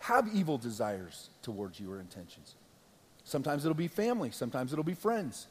have 0.00 0.28
evil 0.34 0.58
desires 0.58 1.30
towards 1.42 1.80
you 1.80 1.90
or 1.90 1.98
intentions. 1.98 2.54
Sometimes 3.24 3.64
it'll 3.64 3.74
be 3.74 3.88
family, 3.88 4.30
sometimes 4.30 4.72
it'll 4.72 4.84
be 4.84 4.94
friends. 4.94 5.46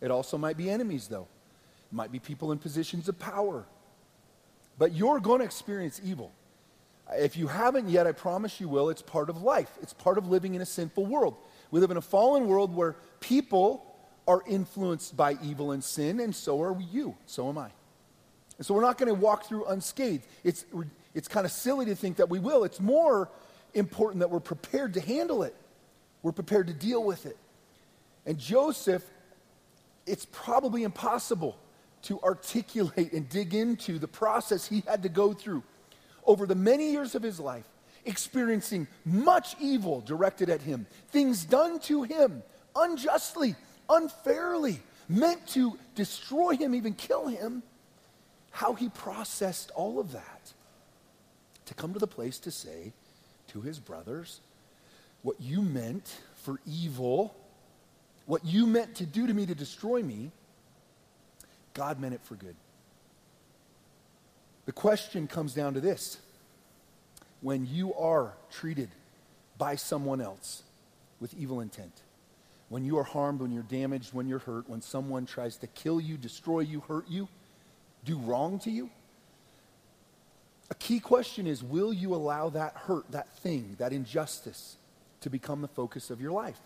It 0.00 0.10
also 0.10 0.38
might 0.38 0.56
be 0.56 0.70
enemies, 0.70 1.08
though. 1.08 1.26
It 1.90 1.94
might 1.94 2.12
be 2.12 2.18
people 2.18 2.52
in 2.52 2.58
positions 2.58 3.08
of 3.08 3.18
power. 3.18 3.64
But 4.78 4.92
you're 4.92 5.20
going 5.20 5.40
to 5.40 5.44
experience 5.44 6.00
evil. 6.04 6.32
If 7.12 7.36
you 7.36 7.46
haven't 7.46 7.88
yet, 7.88 8.06
I 8.06 8.12
promise 8.12 8.60
you 8.60 8.68
will. 8.68 8.90
It's 8.90 9.02
part 9.02 9.30
of 9.30 9.42
life, 9.42 9.70
it's 9.82 9.94
part 9.94 10.18
of 10.18 10.28
living 10.28 10.54
in 10.54 10.60
a 10.60 10.66
sinful 10.66 11.06
world. 11.06 11.36
We 11.70 11.80
live 11.80 11.90
in 11.90 11.96
a 11.96 12.02
fallen 12.02 12.46
world 12.46 12.74
where 12.74 12.96
people 13.20 13.87
are 14.28 14.42
influenced 14.46 15.16
by 15.16 15.38
evil 15.42 15.72
and 15.72 15.82
sin, 15.82 16.20
and 16.20 16.36
so 16.36 16.62
are 16.62 16.78
you. 16.92 17.16
So 17.26 17.48
am 17.48 17.56
I. 17.56 17.70
And 18.58 18.66
so 18.66 18.74
we're 18.74 18.82
not 18.82 18.98
going 18.98 19.08
to 19.08 19.14
walk 19.14 19.46
through 19.46 19.64
unscathed. 19.64 20.26
It's, 20.44 20.66
it's 21.14 21.28
kind 21.28 21.46
of 21.46 21.50
silly 21.50 21.86
to 21.86 21.94
think 21.94 22.18
that 22.18 22.28
we 22.28 22.38
will. 22.38 22.64
It's 22.64 22.78
more 22.78 23.30
important 23.72 24.20
that 24.20 24.30
we're 24.30 24.40
prepared 24.40 24.94
to 24.94 25.00
handle 25.00 25.42
it, 25.42 25.56
we're 26.22 26.32
prepared 26.32 26.66
to 26.66 26.74
deal 26.74 27.02
with 27.02 27.24
it. 27.24 27.38
And 28.26 28.38
Joseph, 28.38 29.02
it's 30.06 30.26
probably 30.30 30.82
impossible 30.82 31.56
to 32.02 32.20
articulate 32.20 33.12
and 33.12 33.28
dig 33.28 33.54
into 33.54 33.98
the 33.98 34.08
process 34.08 34.68
he 34.68 34.82
had 34.86 35.02
to 35.04 35.08
go 35.08 35.32
through 35.32 35.62
over 36.26 36.46
the 36.46 36.54
many 36.54 36.90
years 36.90 37.14
of 37.14 37.22
his 37.22 37.40
life, 37.40 37.66
experiencing 38.04 38.86
much 39.06 39.56
evil 39.58 40.02
directed 40.02 40.50
at 40.50 40.60
him, 40.60 40.86
things 41.10 41.44
done 41.44 41.80
to 41.80 42.02
him 42.02 42.42
unjustly 42.76 43.56
unfairly, 43.88 44.80
meant 45.08 45.46
to 45.48 45.78
destroy 45.94 46.56
him, 46.56 46.74
even 46.74 46.94
kill 46.94 47.28
him, 47.28 47.62
how 48.50 48.74
he 48.74 48.88
processed 48.88 49.70
all 49.74 49.98
of 50.00 50.12
that 50.12 50.52
to 51.66 51.74
come 51.74 51.92
to 51.92 51.98
the 51.98 52.06
place 52.06 52.38
to 52.40 52.50
say 52.50 52.92
to 53.48 53.60
his 53.60 53.78
brothers, 53.78 54.40
What 55.22 55.40
you 55.40 55.62
meant 55.62 56.20
for 56.36 56.60
evil, 56.66 57.34
what 58.26 58.44
you 58.44 58.66
meant 58.66 58.96
to 58.96 59.06
do 59.06 59.26
to 59.26 59.34
me 59.34 59.46
to 59.46 59.54
destroy 59.54 60.02
me, 60.02 60.30
God 61.74 62.00
meant 62.00 62.14
it 62.14 62.20
for 62.24 62.34
good. 62.34 62.56
The 64.66 64.72
question 64.72 65.26
comes 65.26 65.54
down 65.54 65.74
to 65.74 65.80
this 65.80 66.18
when 67.40 67.66
you 67.66 67.94
are 67.94 68.34
treated 68.50 68.90
by 69.56 69.76
someone 69.76 70.20
else 70.20 70.62
with 71.20 71.34
evil 71.34 71.60
intent, 71.60 71.92
when 72.68 72.84
you 72.84 72.98
are 72.98 73.04
harmed, 73.04 73.40
when 73.40 73.50
you're 73.50 73.62
damaged, 73.62 74.12
when 74.12 74.28
you're 74.28 74.38
hurt, 74.40 74.68
when 74.68 74.82
someone 74.82 75.26
tries 75.26 75.56
to 75.58 75.66
kill 75.68 76.00
you, 76.00 76.16
destroy 76.16 76.60
you, 76.60 76.80
hurt 76.80 77.08
you, 77.08 77.28
do 78.04 78.18
wrong 78.18 78.58
to 78.60 78.70
you? 78.70 78.90
A 80.70 80.74
key 80.74 81.00
question 81.00 81.46
is 81.46 81.62
will 81.62 81.92
you 81.92 82.14
allow 82.14 82.50
that 82.50 82.74
hurt, 82.74 83.10
that 83.10 83.34
thing, 83.38 83.76
that 83.78 83.92
injustice 83.92 84.76
to 85.22 85.30
become 85.30 85.62
the 85.62 85.68
focus 85.68 86.10
of 86.10 86.20
your 86.20 86.32
life? 86.32 86.58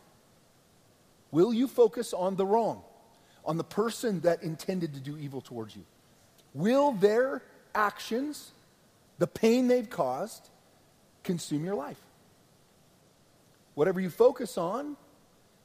Will 1.31 1.55
you 1.55 1.69
focus 1.69 2.13
on 2.13 2.37
the 2.37 2.45
wrong, 2.45 2.83
on 3.45 3.57
the 3.57 3.65
person 3.65 4.21
that 4.21 4.43
intended 4.43 4.95
to 4.95 5.01
do 5.01 5.17
evil 5.17 5.41
towards 5.41 5.75
you? 5.77 5.85
Will 6.53 6.93
their 6.93 7.43
actions, 7.75 8.51
the 9.19 9.27
pain 9.27 9.69
they've 9.69 9.89
caused, 9.89 10.49
consume 11.23 11.65
your 11.65 11.77
life? 11.77 12.01
Whatever 13.75 14.01
you 14.01 14.11
focus 14.11 14.59
on, 14.59 14.97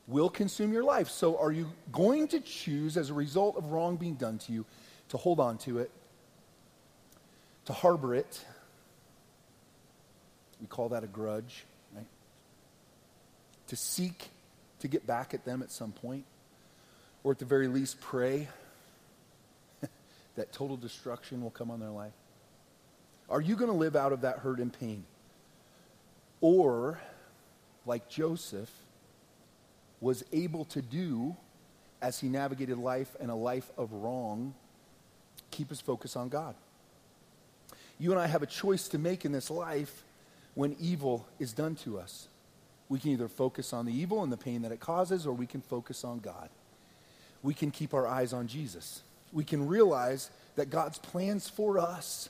will 0.08 0.30
consume 0.30 0.72
your 0.72 0.84
life. 0.84 1.10
So, 1.10 1.38
are 1.38 1.52
you 1.52 1.72
going 1.92 2.30
to 2.30 2.40
choose, 2.40 2.98
as 2.98 3.10
a 3.10 3.14
result 3.14 3.58
of 3.58 3.72
wrong 3.72 3.98
being 3.98 4.16
done 4.16 4.38
to 4.40 4.52
you, 4.52 4.66
to 5.10 5.18
hold 5.18 5.40
on 5.40 5.58
to 5.60 5.80
it, 5.80 5.92
to 7.66 7.74
harbor 7.74 8.16
it? 8.16 8.44
We 10.62 10.68
call 10.68 10.90
that 10.90 11.04
a 11.04 11.08
grudge, 11.08 11.66
right? 11.96 12.08
To 13.68 13.76
seek 13.76 14.30
to 14.80 14.88
get 14.88 15.06
back 15.06 15.34
at 15.34 15.44
them 15.44 15.62
at 15.62 15.72
some 15.72 15.92
point, 15.92 16.26
or 17.24 17.32
at 17.34 17.40
the 17.40 17.46
very 17.46 17.68
least, 17.68 18.00
pray 18.00 18.48
that 20.36 20.54
total 20.54 20.78
destruction 20.78 21.42
will 21.42 21.52
come 21.52 21.70
on 21.70 21.80
their 21.80 21.90
life? 21.90 22.14
Are 23.30 23.42
you 23.42 23.56
going 23.56 23.70
to 23.70 23.78
live 23.78 23.96
out 23.96 24.14
of 24.14 24.22
that 24.22 24.40
hurt 24.40 24.60
and 24.60 24.72
pain? 24.72 25.04
Or, 26.40 27.00
like 27.86 28.08
Joseph, 28.08 28.72
was 30.00 30.24
able 30.32 30.66
to 30.66 30.82
do 30.82 31.36
as 32.02 32.20
he 32.20 32.28
navigated 32.28 32.78
life 32.78 33.16
and 33.20 33.32
a 33.32 33.36
life 33.36 33.72
of 33.78 33.92
wrong, 33.92 34.54
keep 35.50 35.70
his 35.70 35.82
focus 35.82 36.16
on 36.16 36.30
God. 36.30 36.56
You 38.00 38.12
and 38.12 38.20
I 38.20 38.28
have 38.28 38.44
a 38.44 38.48
choice 38.48 38.88
to 38.90 39.00
make 39.00 39.26
in 39.26 39.32
this 39.32 39.50
life 39.50 40.04
when 40.54 40.76
evil 40.80 41.28
is 41.40 41.54
done 41.54 41.76
to 41.78 41.98
us. 42.00 42.28
We 42.90 43.00
can 43.00 43.12
either 43.12 43.28
focus 43.28 43.74
on 43.74 43.86
the 43.86 43.94
evil 43.94 44.24
and 44.24 44.32
the 44.32 44.38
pain 44.38 44.62
that 44.62 44.72
it 44.72 44.80
causes, 44.80 45.26
or 45.26 45.34
we 45.34 45.48
can 45.48 45.62
focus 45.62 46.04
on 46.04 46.20
God. 46.20 46.50
We 47.42 47.54
can 47.54 47.72
keep 47.72 47.94
our 47.94 48.08
eyes 48.08 48.34
on 48.34 48.48
Jesus. 48.48 49.02
we 49.32 49.44
can 49.44 49.68
realize 49.68 50.30
that 50.56 50.70
God's 50.70 50.98
plans 50.98 51.50
for 51.50 51.80
us 51.80 52.30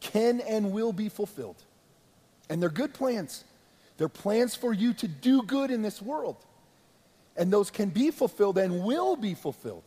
can 0.00 0.40
and 0.40 0.72
will 0.72 0.92
be 0.92 1.08
fulfilled. 1.08 1.62
And 2.48 2.62
they're 2.62 2.70
good 2.70 2.94
plans. 2.94 3.44
They're 3.98 4.08
plans 4.08 4.54
for 4.54 4.72
you 4.72 4.94
to 4.94 5.08
do 5.08 5.42
good 5.42 5.70
in 5.70 5.82
this 5.82 6.00
world. 6.00 6.36
And 7.36 7.52
those 7.52 7.70
can 7.70 7.90
be 7.90 8.10
fulfilled 8.10 8.56
and 8.56 8.82
will 8.84 9.16
be 9.16 9.34
fulfilled 9.34 9.84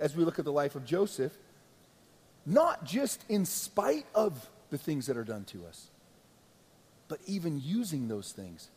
as 0.00 0.16
we 0.16 0.24
look 0.24 0.38
at 0.38 0.44
the 0.44 0.52
life 0.52 0.74
of 0.74 0.84
Joseph, 0.84 1.32
not 2.46 2.84
just 2.84 3.24
in 3.28 3.44
spite 3.44 4.06
of 4.14 4.48
the 4.70 4.78
things 4.78 5.06
that 5.06 5.16
are 5.16 5.24
done 5.24 5.44
to 5.46 5.66
us, 5.66 5.88
but 7.08 7.20
even 7.26 7.60
using 7.62 8.08
those 8.08 8.32
things. 8.32 8.68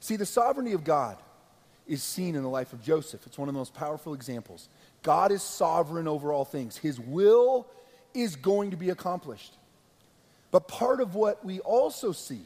See, 0.00 0.16
the 0.16 0.26
sovereignty 0.26 0.72
of 0.72 0.84
God 0.84 1.18
is 1.86 2.02
seen 2.02 2.34
in 2.34 2.42
the 2.42 2.48
life 2.48 2.72
of 2.72 2.82
Joseph. 2.82 3.26
It's 3.26 3.38
one 3.38 3.48
of 3.48 3.54
the 3.54 3.58
most 3.58 3.74
powerful 3.74 4.14
examples. 4.14 4.68
God 5.02 5.32
is 5.32 5.42
sovereign 5.42 6.06
over 6.06 6.32
all 6.32 6.44
things, 6.44 6.76
His 6.76 7.00
will 7.00 7.66
is 8.14 8.36
going 8.36 8.70
to 8.70 8.76
be 8.76 8.90
accomplished. 8.90 9.54
But 10.50 10.68
part 10.68 11.00
of 11.00 11.14
what 11.14 11.44
we 11.44 11.60
also 11.60 12.12
see 12.12 12.42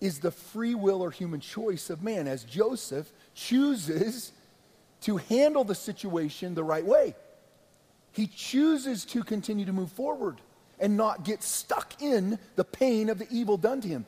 is 0.00 0.20
the 0.20 0.30
free 0.30 0.74
will 0.74 1.02
or 1.02 1.10
human 1.10 1.40
choice 1.40 1.90
of 1.90 2.02
man, 2.02 2.26
as 2.26 2.44
Joseph 2.44 3.12
chooses 3.34 4.32
to 5.02 5.16
handle 5.16 5.64
the 5.64 5.74
situation 5.74 6.54
the 6.54 6.64
right 6.64 6.84
way. 6.84 7.14
He 8.12 8.26
chooses 8.26 9.04
to 9.06 9.22
continue 9.22 9.64
to 9.66 9.72
move 9.72 9.92
forward 9.92 10.40
and 10.80 10.96
not 10.96 11.24
get 11.24 11.42
stuck 11.42 12.00
in 12.00 12.38
the 12.56 12.64
pain 12.64 13.08
of 13.08 13.18
the 13.18 13.26
evil 13.30 13.56
done 13.56 13.80
to 13.80 13.88
him. 13.88 14.06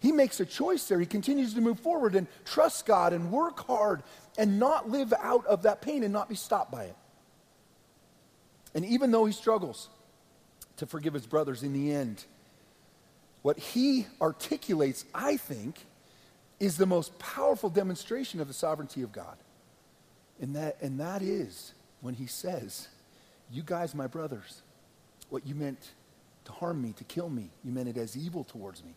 He 0.00 0.12
makes 0.12 0.40
a 0.40 0.46
choice 0.46 0.88
there. 0.88 0.98
He 0.98 1.06
continues 1.06 1.54
to 1.54 1.60
move 1.60 1.78
forward 1.80 2.14
and 2.14 2.26
trust 2.44 2.86
God 2.86 3.12
and 3.12 3.30
work 3.30 3.66
hard 3.66 4.02
and 4.36 4.58
not 4.58 4.90
live 4.90 5.12
out 5.20 5.46
of 5.46 5.62
that 5.62 5.80
pain 5.80 6.02
and 6.02 6.12
not 6.12 6.28
be 6.28 6.34
stopped 6.34 6.72
by 6.72 6.84
it. 6.84 6.96
And 8.74 8.84
even 8.84 9.10
though 9.10 9.26
he 9.26 9.32
struggles 9.32 9.88
to 10.78 10.86
forgive 10.86 11.14
his 11.14 11.26
brothers 11.26 11.62
in 11.62 11.72
the 11.72 11.92
end, 11.92 12.24
what 13.42 13.58
he 13.58 14.06
articulates, 14.20 15.04
I 15.14 15.36
think, 15.36 15.84
is 16.60 16.76
the 16.76 16.86
most 16.86 17.18
powerful 17.18 17.68
demonstration 17.68 18.40
of 18.40 18.48
the 18.48 18.54
sovereignty 18.54 19.02
of 19.02 19.12
God. 19.12 19.36
And 20.40 20.56
that, 20.56 20.76
and 20.80 20.98
that 21.00 21.22
is 21.22 21.74
when 22.00 22.14
he 22.14 22.26
says, 22.26 22.88
You 23.50 23.62
guys, 23.64 23.94
my 23.94 24.06
brothers, 24.06 24.62
what 25.28 25.46
you 25.46 25.54
meant 25.54 25.90
to 26.44 26.52
harm 26.52 26.80
me, 26.82 26.92
to 26.92 27.04
kill 27.04 27.28
me, 27.28 27.50
you 27.64 27.72
meant 27.72 27.88
it 27.88 27.96
as 27.96 28.16
evil 28.16 28.44
towards 28.44 28.84
me. 28.84 28.94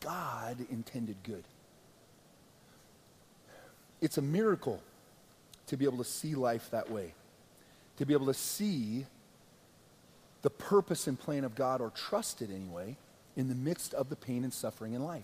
God 0.00 0.58
intended 0.70 1.16
good. 1.22 1.44
It's 4.00 4.16
a 4.16 4.22
miracle 4.22 4.80
to 5.66 5.76
be 5.76 5.84
able 5.84 5.98
to 5.98 6.04
see 6.04 6.34
life 6.34 6.70
that 6.70 6.90
way, 6.90 7.14
to 7.96 8.06
be 8.06 8.14
able 8.14 8.26
to 8.26 8.34
see 8.34 9.06
the 10.42 10.50
purpose 10.50 11.06
and 11.06 11.18
plan 11.18 11.44
of 11.44 11.54
God, 11.54 11.80
or 11.80 11.90
trust 11.90 12.40
it 12.42 12.50
anyway, 12.54 12.96
in 13.38 13.48
the 13.48 13.54
midst 13.54 13.94
of 13.94 14.10
the 14.10 14.16
pain 14.16 14.42
and 14.42 14.52
suffering 14.52 14.94
in 14.94 15.04
life, 15.04 15.22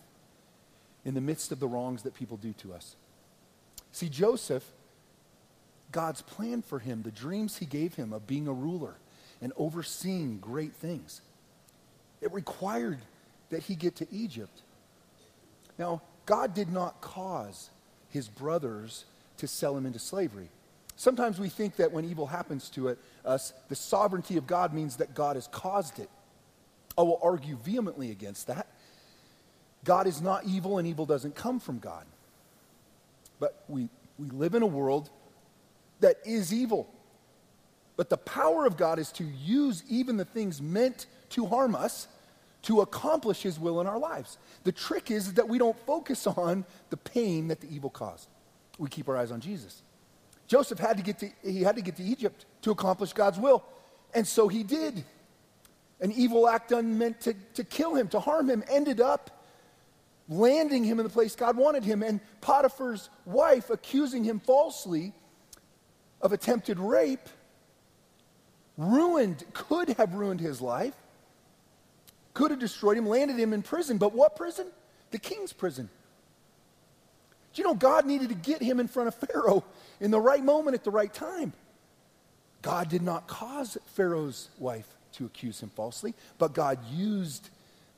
in 1.05 1.15
the 1.15 1.21
midst 1.21 1.51
of 1.51 1.59
the 1.59 1.67
wrongs 1.67 2.05
that 2.05 2.15
people 2.15 2.37
do 2.37 2.53
to 2.53 2.73
us. 2.73 2.95
See, 3.91 4.09
Joseph, 4.09 4.65
God's 5.91 6.23
plan 6.23 6.63
for 6.63 6.79
him, 6.79 7.03
the 7.03 7.11
dreams 7.11 7.59
he 7.59 7.67
gave 7.67 7.97
him 7.97 8.13
of 8.13 8.27
being 8.27 8.47
a 8.47 8.53
ruler 8.53 8.95
and 9.43 9.53
overseeing 9.57 10.39
great 10.39 10.75
things, 10.75 11.23
it 12.21 12.33
required 12.33 13.01
that 13.51 13.65
he 13.65 13.75
get 13.75 13.97
to 13.97 14.07
Egypt. 14.13 14.63
Now, 15.77 16.01
God 16.25 16.55
did 16.55 16.71
not 16.71 17.01
cause 17.01 17.69
his 18.11 18.29
brothers 18.29 19.07
to 19.39 19.49
sell 19.49 19.77
him 19.77 19.87
into 19.87 19.99
slavery. 19.99 20.49
Sometimes 20.95 21.41
we 21.41 21.49
think 21.49 21.75
that 21.77 21.91
when 21.91 22.05
evil 22.05 22.29
happens 22.29 22.71
to 22.71 22.89
it, 22.89 22.99
us, 23.25 23.53
the 23.69 23.75
sovereignty 23.75 24.37
of 24.37 24.47
God 24.47 24.73
means 24.73 24.99
that 24.99 25.17
God 25.17 25.35
has 25.35 25.49
caused 25.49 25.99
it. 25.99 26.09
I 26.97 27.03
will 27.03 27.19
argue 27.23 27.57
vehemently 27.57 28.11
against 28.11 28.47
that. 28.47 28.69
God 29.85 30.07
is 30.07 30.23
not 30.23 30.45
evil 30.45 30.79
and 30.79 30.89
evil 30.89 31.07
doesn't 31.07 31.35
come 31.35 31.61
from 31.61 31.79
God. 31.79 32.05
But 33.39 33.65
we, 33.69 33.89
we 34.19 34.31
live 34.31 34.55
in 34.55 34.63
a 34.63 34.67
world 34.67 35.11
that 36.01 36.17
is 36.25 36.53
evil. 36.53 36.89
But 37.97 38.11
the 38.11 38.17
power 38.17 38.67
of 38.67 38.77
God 38.77 38.99
is 38.99 39.13
to 39.13 39.25
use 39.25 39.83
even 39.89 40.17
the 40.17 40.25
things 40.25 40.61
meant 40.61 41.07
to 41.31 41.47
harm 41.47 41.75
us 41.75 42.09
to 42.63 42.81
accomplish 42.81 43.43
his 43.43 43.59
will 43.61 43.81
in 43.81 43.87
our 43.87 43.99
lives. 43.99 44.39
The 44.65 44.73
trick 44.73 45.11
is 45.11 45.35
that 45.35 45.49
we 45.49 45.59
don't 45.59 45.79
focus 45.87 46.27
on 46.27 46.65
the 46.91 46.97
pain 46.97 47.49
that 47.49 47.61
the 47.61 47.73
evil 47.73 47.91
caused. 47.91 48.29
We 48.79 48.89
keep 48.89 49.09
our 49.09 49.17
eyes 49.17 49.31
on 49.31 49.41
Jesus. 49.41 49.83
Joseph 50.47 50.79
had 50.79 50.97
to 50.97 51.03
get 51.03 51.19
to, 51.19 51.29
he 51.43 51.63
had 51.63 51.77
to, 51.77 51.83
get 51.83 51.97
to 51.97 52.03
Egypt 52.03 52.47
to 52.63 52.71
accomplish 52.71 53.13
God's 53.13 53.39
will. 53.39 53.63
And 54.15 54.27
so 54.27 54.49
he 54.49 54.63
did. 54.63 55.05
An 56.05 56.13
evil 56.13 56.49
act 56.49 56.71
done 56.71 56.97
meant 56.99 57.21
to, 57.23 57.35
to 57.55 57.65
kill 57.65 57.97
him, 57.97 58.07
to 58.09 58.21
harm 58.21 58.49
him, 58.49 58.63
ended 58.71 59.01
up 59.01 59.43
landing 60.29 60.85
him 60.85 61.01
in 61.01 61.05
the 61.05 61.11
place 61.11 61.35
God 61.35 61.57
wanted 61.57 61.83
him. 61.83 62.03
And 62.05 62.21
Potiphar's 62.41 63.11
wife 63.25 63.71
accusing 63.71 64.23
him 64.23 64.39
falsely 64.39 65.13
of 66.21 66.33
attempted 66.33 66.79
rape 66.79 67.29
ruined, 68.77 69.45
could 69.53 69.89
have 69.91 70.15
ruined 70.15 70.41
his 70.41 70.61
life 70.61 70.95
could 72.35 72.51
have 72.51 72.61
destroyed 72.61 72.99
him, 72.99 73.07
landed 73.07 73.39
him 73.39 73.53
in 73.53 73.63
prison. 73.63 73.97
But 73.97 74.13
what 74.13 74.37
prison? 74.37 74.67
The 75.13 75.19
king's 75.19 75.53
prison. 75.53 75.89
Do 77.55 77.63
you 77.63 77.69
know 77.69 77.75
God 77.75 78.05
needed 78.05 78.29
to 78.31 78.35
get 78.35 78.61
him 78.61 78.81
in 78.81 78.89
front 78.89 79.09
of 79.09 79.15
Pharaoh 79.15 79.65
in 80.01 80.11
the 80.11 80.21
right 80.21 80.43
moment 80.43 80.75
at 80.75 80.83
the 80.83 80.91
right 80.91 81.15
time? 81.15 81.53
God 82.61 82.89
did 82.89 83.03
not 83.03 83.29
cause 83.29 83.79
Pharaoh's 83.95 84.49
wife 84.59 84.89
to 85.15 85.27
accuse 85.27 85.61
him 85.61 85.71
falsely, 85.71 86.15
but 86.39 86.53
God 86.53 86.79
used 86.93 87.51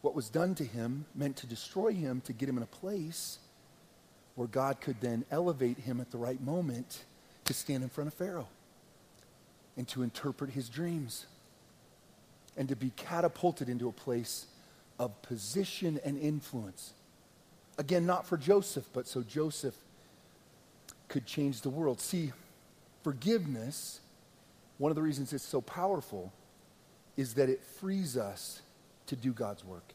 what 0.02 0.14
was 0.14 0.28
done 0.28 0.54
to 0.56 0.64
him, 0.64 1.04
meant 1.14 1.36
to 1.36 1.46
destroy 1.46 1.92
him, 1.92 2.20
to 2.22 2.32
get 2.32 2.48
him 2.48 2.56
in 2.56 2.62
a 2.62 2.66
place 2.66 3.38
where 4.36 4.46
God 4.46 4.80
could 4.80 5.00
then 5.00 5.24
elevate 5.30 5.78
him 5.78 6.00
at 6.00 6.10
the 6.10 6.18
right 6.18 6.40
moment 6.40 7.04
to 7.44 7.54
stand 7.54 7.82
in 7.82 7.88
front 7.88 8.08
of 8.08 8.14
Pharaoh 8.14 8.48
and 9.76 9.88
to 9.88 10.02
interpret 10.02 10.50
his 10.50 10.68
dreams 10.68 11.26
and 12.56 12.68
to 12.68 12.76
be 12.76 12.90
catapulted 12.96 13.68
into 13.68 13.88
a 13.88 13.92
place 13.92 14.46
of 14.98 15.20
position 15.22 16.00
and 16.04 16.18
influence. 16.18 16.92
Again, 17.78 18.06
not 18.06 18.26
for 18.26 18.36
Joseph, 18.36 18.88
but 18.92 19.06
so 19.06 19.22
Joseph 19.22 19.74
could 21.08 21.26
change 21.26 21.60
the 21.60 21.70
world. 21.70 22.00
See, 22.00 22.32
forgiveness, 23.02 24.00
one 24.78 24.90
of 24.90 24.96
the 24.96 25.02
reasons 25.02 25.32
it's 25.32 25.44
so 25.44 25.60
powerful 25.60 26.32
is 27.16 27.34
that 27.34 27.48
it 27.48 27.62
frees 27.62 28.16
us 28.16 28.60
to 29.06 29.16
do 29.16 29.32
God's 29.32 29.64
work. 29.64 29.94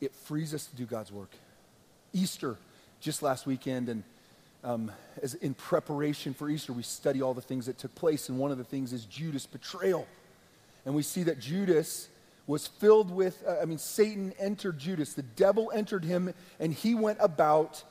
It 0.00 0.14
frees 0.14 0.54
us 0.54 0.66
to 0.66 0.76
do 0.76 0.84
God's 0.84 1.12
work. 1.12 1.30
Easter, 2.12 2.56
just 3.00 3.22
last 3.22 3.46
weekend, 3.46 3.88
and 3.88 4.04
um, 4.64 4.90
as 5.22 5.34
in 5.34 5.54
preparation 5.54 6.34
for 6.34 6.48
Easter, 6.48 6.72
we 6.72 6.82
study 6.82 7.22
all 7.22 7.34
the 7.34 7.40
things 7.40 7.66
that 7.66 7.78
took 7.78 7.94
place, 7.94 8.28
and 8.28 8.38
one 8.38 8.50
of 8.50 8.58
the 8.58 8.64
things 8.64 8.92
is 8.92 9.04
Judas' 9.04 9.46
betrayal. 9.46 10.06
And 10.84 10.94
we 10.94 11.02
see 11.02 11.22
that 11.24 11.40
Judas 11.40 12.08
was 12.46 12.66
filled 12.66 13.10
with, 13.10 13.42
uh, 13.46 13.56
I 13.60 13.64
mean, 13.64 13.78
Satan 13.78 14.32
entered 14.38 14.78
Judas. 14.78 15.14
The 15.14 15.22
devil 15.22 15.70
entered 15.74 16.04
him, 16.04 16.32
and 16.58 16.72
he 16.72 16.94
went 16.94 17.18
about 17.20 17.82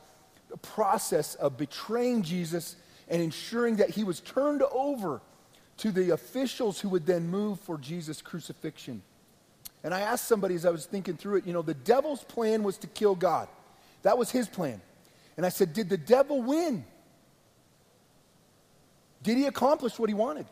the 0.50 0.58
process 0.58 1.36
of 1.36 1.58
betraying 1.58 2.24
Jesus 2.24 2.76
and 3.08 3.22
ensuring 3.22 3.78
that 3.78 3.92
he 3.92 4.04
was 4.04 4.20
turned 4.20 4.62
over 4.64 5.22
to 5.78 5.92
the 5.92 6.12
officials 6.12 6.80
who 6.80 6.90
would 6.90 7.06
then 7.06 7.28
move 7.28 7.60
for 7.60 7.78
Jesus' 7.78 8.22
crucifixion. 8.22 9.02
And 9.84 9.94
I 9.94 10.02
asked 10.02 10.28
somebody 10.28 10.56
as 10.56 10.66
I 10.66 10.70
was 10.70 10.86
thinking 10.86 11.18
through 11.18 11.38
it, 11.38 11.48
you 11.48 11.54
know, 11.54 11.62
the 11.62 11.74
devil's 11.74 12.24
plan 12.24 12.64
was 12.64 12.78
to 12.80 12.88
kill 12.88 13.16
God. 13.16 13.48
That 14.04 14.18
was 14.18 14.30
his 14.30 14.48
plan. 14.48 14.82
And 15.38 15.46
I 15.46 15.50
said, 15.50 15.74
Did 15.74 15.90
the 15.90 15.98
devil 15.98 16.42
win? 16.42 16.86
Did 19.24 19.38
he 19.38 19.46
accomplish 19.46 19.98
what 20.00 20.10
he 20.10 20.16
wanted? 20.16 20.48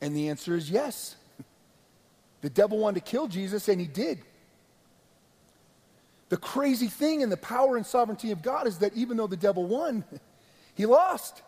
And 0.00 0.14
the 0.14 0.28
answer 0.28 0.54
is 0.54 0.70
yes. 0.70 1.16
The 2.40 2.50
devil 2.50 2.76
wanted 2.76 3.02
to 3.02 3.10
kill 3.10 3.26
Jesus, 3.26 3.70
and 3.70 3.80
he 3.80 3.86
did. 3.86 4.20
The 6.28 6.36
crazy 6.36 6.88
thing 6.88 7.22
in 7.22 7.30
the 7.30 7.38
power 7.38 7.78
and 7.78 7.86
sovereignty 7.86 8.32
of 8.32 8.42
God 8.42 8.66
is 8.66 8.80
that 8.80 8.92
even 8.92 9.16
though 9.16 9.26
the 9.26 9.36
devil 9.36 9.66
won, 9.66 10.04
he 10.74 10.84
lost. 10.84 11.40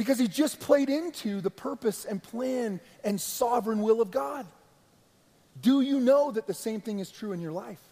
Because 0.00 0.18
he 0.18 0.28
just 0.28 0.60
played 0.60 0.88
into 0.88 1.42
the 1.42 1.50
purpose 1.50 2.06
and 2.06 2.22
plan 2.22 2.80
and 3.04 3.20
sovereign 3.20 3.82
will 3.82 4.00
of 4.00 4.10
God. 4.10 4.46
Do 5.60 5.82
you 5.82 6.00
know 6.00 6.30
that 6.30 6.46
the 6.46 6.54
same 6.54 6.80
thing 6.80 7.00
is 7.00 7.10
true 7.10 7.32
in 7.32 7.40
your 7.42 7.52
life? 7.52 7.82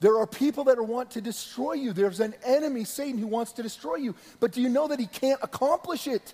There 0.00 0.16
are 0.16 0.26
people 0.26 0.64
that 0.64 0.82
want 0.82 1.10
to 1.10 1.20
destroy 1.20 1.74
you. 1.74 1.92
There's 1.92 2.20
an 2.20 2.34
enemy, 2.42 2.84
Satan, 2.84 3.18
who 3.18 3.26
wants 3.26 3.52
to 3.52 3.62
destroy 3.62 3.96
you. 3.96 4.14
But 4.40 4.52
do 4.52 4.62
you 4.62 4.70
know 4.70 4.88
that 4.88 4.98
he 4.98 5.04
can't 5.04 5.38
accomplish 5.42 6.06
it? 6.06 6.32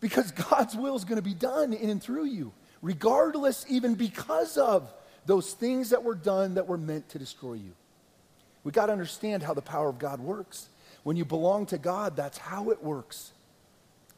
Because 0.00 0.32
God's 0.32 0.74
will 0.74 0.96
is 0.96 1.04
going 1.04 1.14
to 1.14 1.22
be 1.22 1.32
done 1.32 1.72
in 1.72 1.90
and 1.90 2.02
through 2.02 2.24
you, 2.24 2.50
regardless, 2.82 3.64
even 3.68 3.94
because 3.94 4.58
of 4.58 4.92
those 5.26 5.52
things 5.52 5.90
that 5.90 6.02
were 6.02 6.16
done 6.16 6.54
that 6.54 6.66
were 6.66 6.76
meant 6.76 7.08
to 7.10 7.20
destroy 7.20 7.52
you. 7.52 7.70
We 8.64 8.72
got 8.72 8.86
to 8.86 8.92
understand 8.92 9.44
how 9.44 9.54
the 9.54 9.62
power 9.62 9.88
of 9.88 10.00
God 10.00 10.18
works. 10.18 10.68
When 11.02 11.16
you 11.16 11.24
belong 11.24 11.66
to 11.66 11.78
God, 11.78 12.16
that's 12.16 12.38
how 12.38 12.70
it 12.70 12.82
works. 12.82 13.32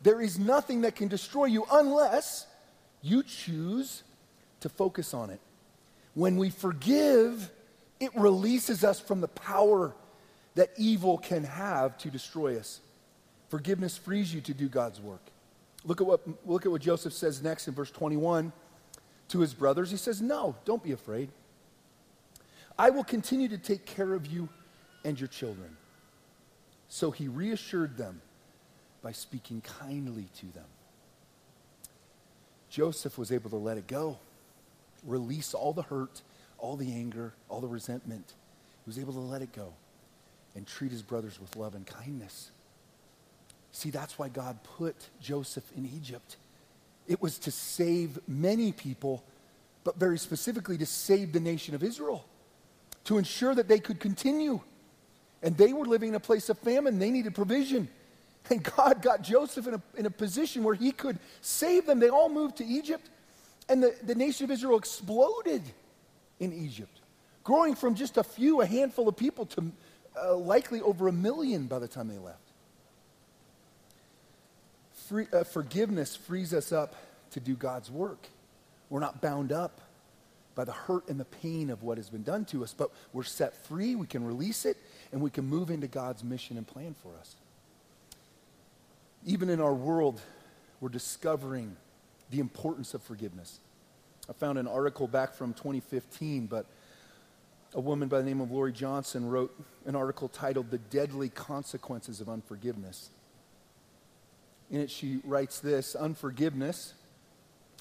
There 0.02 0.20
is 0.20 0.38
nothing 0.38 0.82
that 0.82 0.96
can 0.96 1.08
destroy 1.08 1.46
you 1.46 1.66
unless 1.70 2.46
you 3.02 3.22
choose 3.22 4.02
to 4.60 4.68
focus 4.68 5.14
on 5.14 5.30
it. 5.30 5.40
When 6.14 6.36
we 6.36 6.50
forgive, 6.50 7.50
it 7.98 8.10
releases 8.14 8.82
us 8.82 8.98
from 8.98 9.20
the 9.20 9.28
power 9.28 9.94
that 10.54 10.70
evil 10.76 11.18
can 11.18 11.44
have 11.44 11.96
to 11.98 12.10
destroy 12.10 12.58
us. 12.58 12.80
Forgiveness 13.48 13.96
frees 13.96 14.34
you 14.34 14.40
to 14.42 14.54
do 14.54 14.68
God's 14.68 15.00
work. 15.00 15.22
Look 15.84 16.00
at 16.00 16.06
what, 16.06 16.20
look 16.46 16.66
at 16.66 16.72
what 16.72 16.82
Joseph 16.82 17.12
says 17.12 17.42
next 17.42 17.68
in 17.68 17.74
verse 17.74 17.90
21 17.90 18.52
to 19.28 19.40
his 19.40 19.54
brothers. 19.54 19.90
He 19.90 19.96
says, 19.96 20.20
No, 20.20 20.56
don't 20.64 20.82
be 20.82 20.92
afraid. 20.92 21.30
I 22.78 22.90
will 22.90 23.04
continue 23.04 23.48
to 23.48 23.58
take 23.58 23.86
care 23.86 24.14
of 24.14 24.26
you 24.26 24.48
and 25.04 25.18
your 25.18 25.28
children. 25.28 25.76
So 26.90 27.12
he 27.12 27.28
reassured 27.28 27.96
them 27.96 28.20
by 29.00 29.12
speaking 29.12 29.62
kindly 29.62 30.26
to 30.40 30.46
them. 30.52 30.66
Joseph 32.68 33.16
was 33.16 33.32
able 33.32 33.48
to 33.50 33.56
let 33.56 33.78
it 33.78 33.86
go, 33.86 34.18
release 35.04 35.54
all 35.54 35.72
the 35.72 35.82
hurt, 35.82 36.20
all 36.58 36.76
the 36.76 36.92
anger, 36.92 37.32
all 37.48 37.60
the 37.60 37.68
resentment. 37.68 38.34
He 38.84 38.88
was 38.88 38.98
able 38.98 39.12
to 39.14 39.20
let 39.20 39.40
it 39.40 39.52
go 39.52 39.72
and 40.54 40.66
treat 40.66 40.90
his 40.90 41.02
brothers 41.02 41.40
with 41.40 41.56
love 41.56 41.74
and 41.74 41.86
kindness. 41.86 42.50
See, 43.70 43.90
that's 43.90 44.18
why 44.18 44.28
God 44.28 44.58
put 44.76 44.96
Joseph 45.20 45.64
in 45.76 45.88
Egypt. 45.96 46.36
It 47.06 47.22
was 47.22 47.38
to 47.40 47.52
save 47.52 48.18
many 48.26 48.72
people, 48.72 49.22
but 49.84 49.96
very 49.96 50.18
specifically 50.18 50.76
to 50.78 50.86
save 50.86 51.32
the 51.32 51.40
nation 51.40 51.76
of 51.76 51.84
Israel, 51.84 52.24
to 53.04 53.16
ensure 53.16 53.54
that 53.54 53.68
they 53.68 53.78
could 53.78 54.00
continue. 54.00 54.60
And 55.42 55.56
they 55.56 55.72
were 55.72 55.86
living 55.86 56.10
in 56.10 56.14
a 56.14 56.20
place 56.20 56.48
of 56.48 56.58
famine, 56.58 56.98
they 56.98 57.10
needed 57.10 57.34
provision. 57.34 57.88
And 58.48 58.62
God 58.62 59.02
got 59.02 59.22
Joseph 59.22 59.66
in 59.66 59.74
a, 59.74 59.82
in 59.96 60.06
a 60.06 60.10
position 60.10 60.64
where 60.64 60.74
he 60.74 60.92
could 60.92 61.18
save 61.40 61.86
them. 61.86 62.00
They 62.00 62.08
all 62.08 62.28
moved 62.28 62.56
to 62.56 62.64
Egypt, 62.64 63.08
and 63.68 63.82
the, 63.82 63.94
the 64.02 64.14
nation 64.14 64.44
of 64.44 64.50
Israel 64.50 64.78
exploded 64.78 65.62
in 66.40 66.52
Egypt, 66.52 67.00
growing 67.44 67.74
from 67.74 67.94
just 67.94 68.16
a 68.16 68.24
few, 68.24 68.60
a 68.60 68.66
handful 68.66 69.08
of 69.08 69.16
people, 69.16 69.46
to 69.46 69.72
uh, 70.20 70.36
likely 70.36 70.80
over 70.80 71.06
a 71.06 71.12
million 71.12 71.66
by 71.66 71.78
the 71.78 71.88
time 71.88 72.08
they 72.08 72.18
left. 72.18 72.38
Free, 75.08 75.26
uh, 75.32 75.44
forgiveness 75.44 76.16
frees 76.16 76.54
us 76.54 76.72
up 76.72 76.96
to 77.32 77.40
do 77.40 77.54
God's 77.54 77.90
work. 77.90 78.26
We're 78.88 79.00
not 79.00 79.20
bound 79.20 79.52
up 79.52 79.80
by 80.54 80.64
the 80.64 80.72
hurt 80.72 81.08
and 81.08 81.18
the 81.20 81.24
pain 81.24 81.70
of 81.70 81.82
what 81.82 81.96
has 81.96 82.10
been 82.10 82.22
done 82.22 82.44
to 82.46 82.64
us, 82.64 82.74
but 82.76 82.90
we're 83.12 83.22
set 83.22 83.54
free, 83.66 83.94
we 83.94 84.06
can 84.06 84.24
release 84.24 84.64
it, 84.64 84.76
and 85.12 85.20
we 85.20 85.30
can 85.30 85.44
move 85.44 85.70
into 85.70 85.86
God's 85.86 86.22
mission 86.22 86.56
and 86.56 86.66
plan 86.66 86.94
for 87.02 87.12
us. 87.18 87.36
Even 89.26 89.50
in 89.50 89.60
our 89.60 89.74
world, 89.74 90.20
we're 90.80 90.88
discovering 90.88 91.76
the 92.30 92.40
importance 92.40 92.94
of 92.94 93.02
forgiveness. 93.02 93.58
I 94.28 94.32
found 94.32 94.58
an 94.58 94.66
article 94.66 95.08
back 95.08 95.34
from 95.34 95.52
2015, 95.52 96.46
but 96.46 96.66
a 97.74 97.80
woman 97.80 98.08
by 98.08 98.18
the 98.18 98.24
name 98.24 98.40
of 98.40 98.50
Lori 98.50 98.72
Johnson 98.72 99.28
wrote 99.28 99.52
an 99.86 99.94
article 99.94 100.28
titled 100.28 100.70
The 100.70 100.78
Deadly 100.78 101.28
Consequences 101.28 102.20
of 102.20 102.28
Unforgiveness. 102.28 103.10
In 104.70 104.80
it, 104.80 104.90
she 104.90 105.20
writes 105.24 105.60
this 105.60 105.94
Unforgiveness 105.94 106.94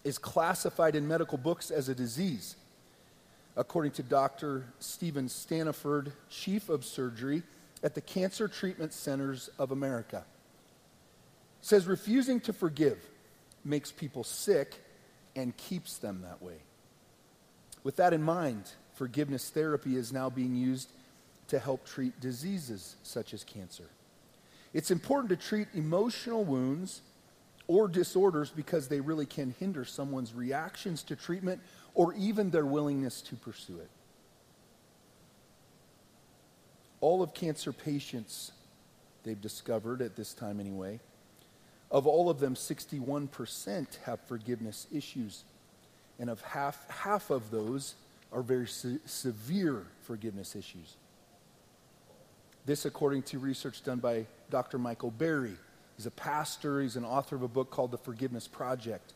is 0.04 0.18
classified 0.18 0.96
in 0.96 1.08
medical 1.08 1.38
books 1.38 1.72
as 1.72 1.90
a 1.90 1.96
disease. 1.96 2.56
According 3.56 3.92
to 3.94 4.04
Dr. 4.04 4.66
Steven 4.80 5.28
Standiford, 5.28 6.12
chief 6.30 6.70
of 6.70 6.86
surgery 6.86 7.44
at 7.84 7.96
the 7.96 8.02
Cancer 8.02 8.48
Treatment 8.48 8.94
Centers 8.94 9.50
of 9.60 9.72
America, 9.72 10.24
says 11.62 11.88
refusing 11.88 12.40
to 12.42 12.54
forgive 12.54 12.98
makes 13.66 13.92
people 13.92 14.24
sick 14.24 14.76
and 15.36 15.56
keeps 15.58 15.98
them 15.98 16.22
that 16.22 16.42
way. 16.42 16.58
With 17.84 17.98
that 17.98 18.14
in 18.14 18.22
mind, 18.22 18.72
forgiveness 18.96 19.50
therapy 19.50 19.96
is 19.96 20.14
now 20.14 20.30
being 20.30 20.56
used 20.56 20.92
to 21.48 21.60
help 21.60 21.86
treat 21.86 22.20
diseases 22.20 22.96
such 23.04 23.34
as 23.34 23.44
cancer. 23.44 23.90
It's 24.74 24.92
important 24.92 25.30
to 25.30 25.36
treat 25.36 25.68
emotional 25.74 26.44
wounds 26.44 27.02
or 27.70 27.88
disorders 27.88 28.50
because 28.50 28.88
they 28.88 29.00
really 29.00 29.28
can 29.28 29.54
hinder 29.60 29.86
someone's 29.86 30.34
reactions 30.34 31.04
to 31.04 31.16
treatment 31.16 31.62
or 31.94 32.16
even 32.16 32.50
their 32.50 32.66
willingness 32.66 33.22
to 33.22 33.36
pursue 33.36 33.78
it. 33.78 33.90
All 37.00 37.22
of 37.22 37.36
cancer 37.36 37.72
patients, 37.72 38.54
they've 39.24 39.40
discovered 39.40 40.02
at 40.02 40.16
this 40.16 40.34
time 40.34 40.60
anyway, 40.60 41.00
of 41.92 42.08
all 42.08 42.32
of 42.32 42.40
them, 42.40 42.56
61% 42.56 43.98
have 44.04 44.20
forgiveness 44.22 44.88
issues. 44.92 45.44
And 46.18 46.32
of 46.32 46.42
half, 46.42 46.90
half 46.90 47.30
of 47.30 47.52
those 47.52 47.94
are 48.34 48.42
very 48.42 48.68
se- 48.68 48.98
severe 49.06 49.86
forgiveness 50.02 50.56
issues. 50.56 50.96
This, 52.66 52.86
according 52.86 53.24
to 53.24 53.38
research 53.38 53.84
done 53.84 54.00
by 54.00 54.26
Dr. 54.50 54.80
Michael 54.80 55.12
Barry. 55.12 55.56
He's 56.00 56.06
a 56.06 56.12
pastor, 56.12 56.82
he's 56.82 56.96
an 56.96 57.04
author 57.04 57.36
of 57.36 57.42
a 57.42 57.50
book 57.50 57.72
called 57.72 57.92
The 57.92 57.98
Forgiveness 57.98 58.48
Project. 58.48 59.12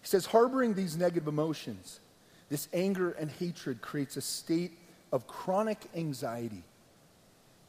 He 0.00 0.06
says, 0.06 0.26
harboring 0.26 0.74
these 0.74 0.96
negative 0.96 1.26
emotions, 1.26 1.98
this 2.48 2.68
anger 2.72 3.10
and 3.10 3.28
hatred 3.28 3.82
creates 3.82 4.16
a 4.16 4.20
state 4.20 4.78
of 5.10 5.26
chronic 5.26 5.80
anxiety. 5.96 6.62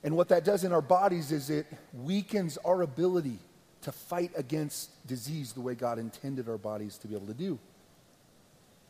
And 0.03 0.15
what 0.15 0.29
that 0.29 0.45
does 0.45 0.63
in 0.63 0.71
our 0.71 0.81
bodies 0.83 1.31
is 1.31 1.49
it 1.49 1.65
weakens 1.91 2.59
our 2.63 2.83
ability 2.83 3.39
to 3.81 3.91
fight 3.91 4.29
against 4.35 4.91
disease 5.07 5.53
the 5.53 5.61
way 5.61 5.73
God 5.73 5.97
intended 5.97 6.47
our 6.47 6.59
bodies 6.59 6.99
to 6.99 7.07
be 7.07 7.15
able 7.15 7.25
to 7.25 7.33
do. 7.33 7.57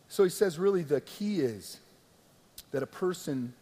So 0.09 0.25
he 0.25 0.29
says, 0.29 0.59
really, 0.59 0.83
the 0.83 0.99
key 0.99 1.39
is 1.39 1.79
that 2.71 2.83
a 2.83 2.87
person, 2.87 3.53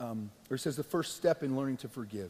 um, 0.00 0.30
or 0.50 0.58
he 0.58 0.60
says, 0.60 0.76
the 0.76 0.82
first 0.82 1.16
step 1.16 1.42
in 1.42 1.56
learning 1.56 1.78
to 1.78 1.88
forgive 1.88 2.28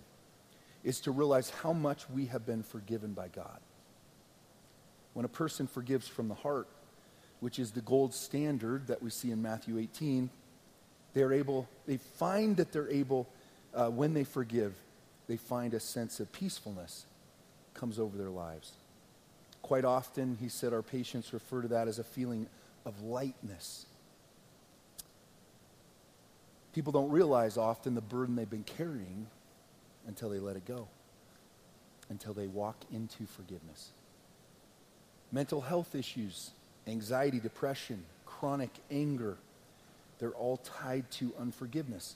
is 0.85 1.01
to 1.01 1.11
realize 1.11 1.51
how 1.51 1.73
much 1.73 2.09
we 2.11 2.27
have 2.27 2.47
been 2.47 2.63
forgiven 2.63 3.13
by 3.13 3.29
God. 3.29 3.59
When 5.15 5.25
a 5.25 5.29
person 5.29 5.67
forgives 5.67 6.07
from 6.07 6.29
the 6.29 6.35
heart, 6.35 6.69
which 7.41 7.59
is 7.59 7.73
the 7.73 7.81
gold 7.81 8.15
standard 8.15 8.87
that 8.89 9.03
we 9.03 9.11
see 9.11 9.31
in 9.31 9.41
Matthew 9.41 9.79
18, 9.79 10.29
they're 11.15 11.33
able, 11.33 11.69
they 11.87 11.97
find 11.97 12.57
that 12.59 12.73
they're 12.73 12.91
able, 12.91 13.27
uh, 13.75 13.89
when 13.89 14.13
they 14.13 14.25
forgive, 14.25 14.75
they 15.27 15.37
find 15.37 15.73
a 15.73 15.81
sense 15.81 16.21
of 16.21 16.31
peacefulness 16.33 17.07
comes 17.73 17.99
over 17.99 18.17
their 18.19 18.31
lives. 18.31 18.73
Quite 19.63 19.85
often, 19.85 20.37
he 20.41 20.49
said, 20.49 20.73
our 20.73 20.83
patients 20.83 21.33
refer 21.33 21.63
to 21.63 21.69
that 21.69 21.89
as 21.89 21.99
a 21.99 22.05
feeling 22.05 22.47
of 22.85 23.01
lightness. 23.03 23.87
People 26.75 26.93
don't 26.93 27.11
realize 27.11 27.57
often 27.57 27.95
the 27.95 28.01
burden 28.01 28.37
they've 28.37 28.51
been 28.51 28.65
carrying 28.65 29.27
until 30.07 30.29
they 30.29 30.39
let 30.39 30.57
it 30.57 30.65
go, 30.65 30.89
until 32.11 32.33
they 32.33 32.47
walk 32.47 32.77
into 32.93 33.27
forgiveness. 33.27 33.91
Mental 35.33 35.61
health 35.61 35.95
issues, 35.95 36.51
anxiety, 36.87 37.41
depression, 37.41 38.05
chronic 38.27 38.71
anger, 38.91 39.37
they're 40.19 40.31
all 40.31 40.59
tied 40.59 41.11
to 41.13 41.33
unforgiveness. 41.41 42.15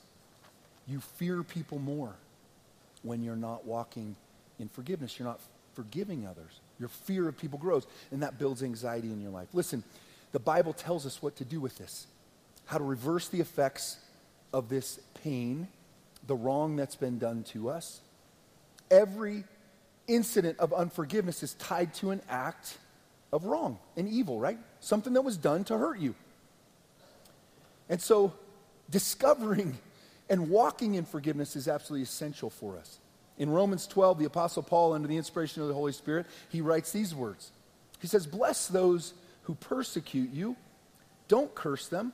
You 0.87 1.01
fear 1.01 1.42
people 1.42 1.79
more 1.79 2.14
when 3.03 3.22
you're 3.22 3.37
not 3.37 3.64
walking 3.66 4.16
in 4.59 4.68
forgiveness. 4.68 5.18
You're 5.18 5.29
not 5.29 5.40
forgiving 5.74 6.27
others. 6.27 6.61
Your 6.79 6.88
fear 6.88 7.29
of 7.29 7.37
people 7.37 7.59
grows, 7.59 7.87
and 8.11 8.22
that 8.22 8.38
builds 8.38 8.62
anxiety 8.62 9.09
in 9.09 9.20
your 9.20 9.31
life. 9.31 9.48
Listen, 9.53 9.83
the 10.33 10.38
Bible 10.38 10.72
tells 10.72 11.07
us 11.07 11.22
what 11.22 11.37
to 11.37 11.44
do 11.44 11.61
with 11.61 11.79
this, 11.79 12.07
how 12.66 12.79
to 12.79 12.85
reverse 12.85 13.29
the 13.29 13.40
effects 13.40 13.98
of 14.53 14.68
this 14.68 15.01
pain, 15.22 15.68
the 16.26 16.35
wrong 16.35 16.76
that's 16.76 16.96
been 16.96 17.18
done 17.18 17.42
to 17.44 17.70
us. 17.70 18.00
Every 18.90 19.44
incident 20.07 20.59
of 20.59 20.72
unforgiveness 20.72 21.42
is 21.42 21.54
tied 21.54 21.94
to 21.94 22.11
an 22.11 22.22
act 22.28 22.78
of 23.33 23.44
wrong 23.44 23.78
and 23.96 24.09
evil, 24.09 24.40
right? 24.40 24.59
Something 24.81 25.12
that 25.14 25.22
was 25.22 25.37
done 25.37 25.64
to 25.64 25.76
hurt 25.76 25.98
you. 25.98 26.14
And 27.88 28.00
so, 28.00 28.35
discovering 28.90 29.78
and 30.28 30.50
walking 30.50 30.94
in 30.94 31.04
forgiveness 31.04 31.57
is 31.57 31.68
absolutely 31.68 32.02
essential 32.02 32.50
for 32.50 32.76
us. 32.78 32.98
In 33.38 33.50
Romans 33.50 33.87
12, 33.87 34.18
the 34.18 34.24
Apostle 34.24 34.62
Paul, 34.62 34.92
under 34.94 35.09
the 35.09 35.16
inspiration 35.16 35.62
of 35.62 35.68
the 35.68 35.74
Holy 35.74 35.92
Spirit, 35.92 36.26
he 36.48 36.61
writes 36.61 36.92
these 36.92 37.14
words. 37.14 37.52
He 38.00 38.07
says, 38.07 38.26
Bless 38.26 38.66
those 38.66 39.14
who 39.42 39.54
persecute 39.54 40.31
you, 40.31 40.57
don't 41.28 41.54
curse 41.54 41.88
them. 41.88 42.12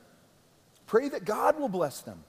Pray 0.87 1.09
that 1.09 1.25
God 1.25 1.59
will 1.59 1.69
bless 1.69 2.01
them. 2.01 2.23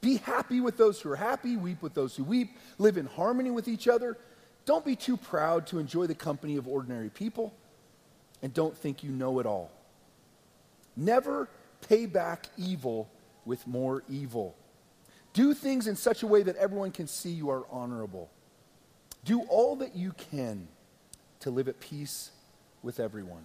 Be 0.00 0.16
happy 0.16 0.60
with 0.60 0.76
those 0.76 1.00
who 1.00 1.10
are 1.10 1.16
happy, 1.16 1.56
weep 1.56 1.82
with 1.82 1.94
those 1.94 2.16
who 2.16 2.24
weep, 2.24 2.56
live 2.78 2.96
in 2.96 3.06
harmony 3.06 3.50
with 3.50 3.68
each 3.68 3.86
other. 3.86 4.16
Don't 4.64 4.84
be 4.84 4.96
too 4.96 5.16
proud 5.16 5.66
to 5.68 5.78
enjoy 5.78 6.06
the 6.06 6.14
company 6.14 6.56
of 6.56 6.66
ordinary 6.66 7.10
people, 7.10 7.54
and 8.42 8.52
don't 8.54 8.76
think 8.76 9.02
you 9.02 9.10
know 9.10 9.38
it 9.40 9.46
all. 9.46 9.70
Never 10.96 11.48
pay 11.88 12.06
back 12.06 12.46
evil 12.56 13.10
with 13.44 13.66
more 13.66 14.02
evil. 14.08 14.54
Do 15.32 15.54
things 15.54 15.86
in 15.86 15.96
such 15.96 16.22
a 16.22 16.26
way 16.26 16.42
that 16.42 16.56
everyone 16.56 16.90
can 16.90 17.06
see 17.06 17.30
you 17.30 17.50
are 17.50 17.64
honorable. 17.70 18.30
Do 19.24 19.42
all 19.42 19.76
that 19.76 19.94
you 19.94 20.12
can 20.12 20.68
to 21.40 21.50
live 21.50 21.68
at 21.68 21.80
peace 21.80 22.30
with 22.82 23.00
everyone. 23.00 23.44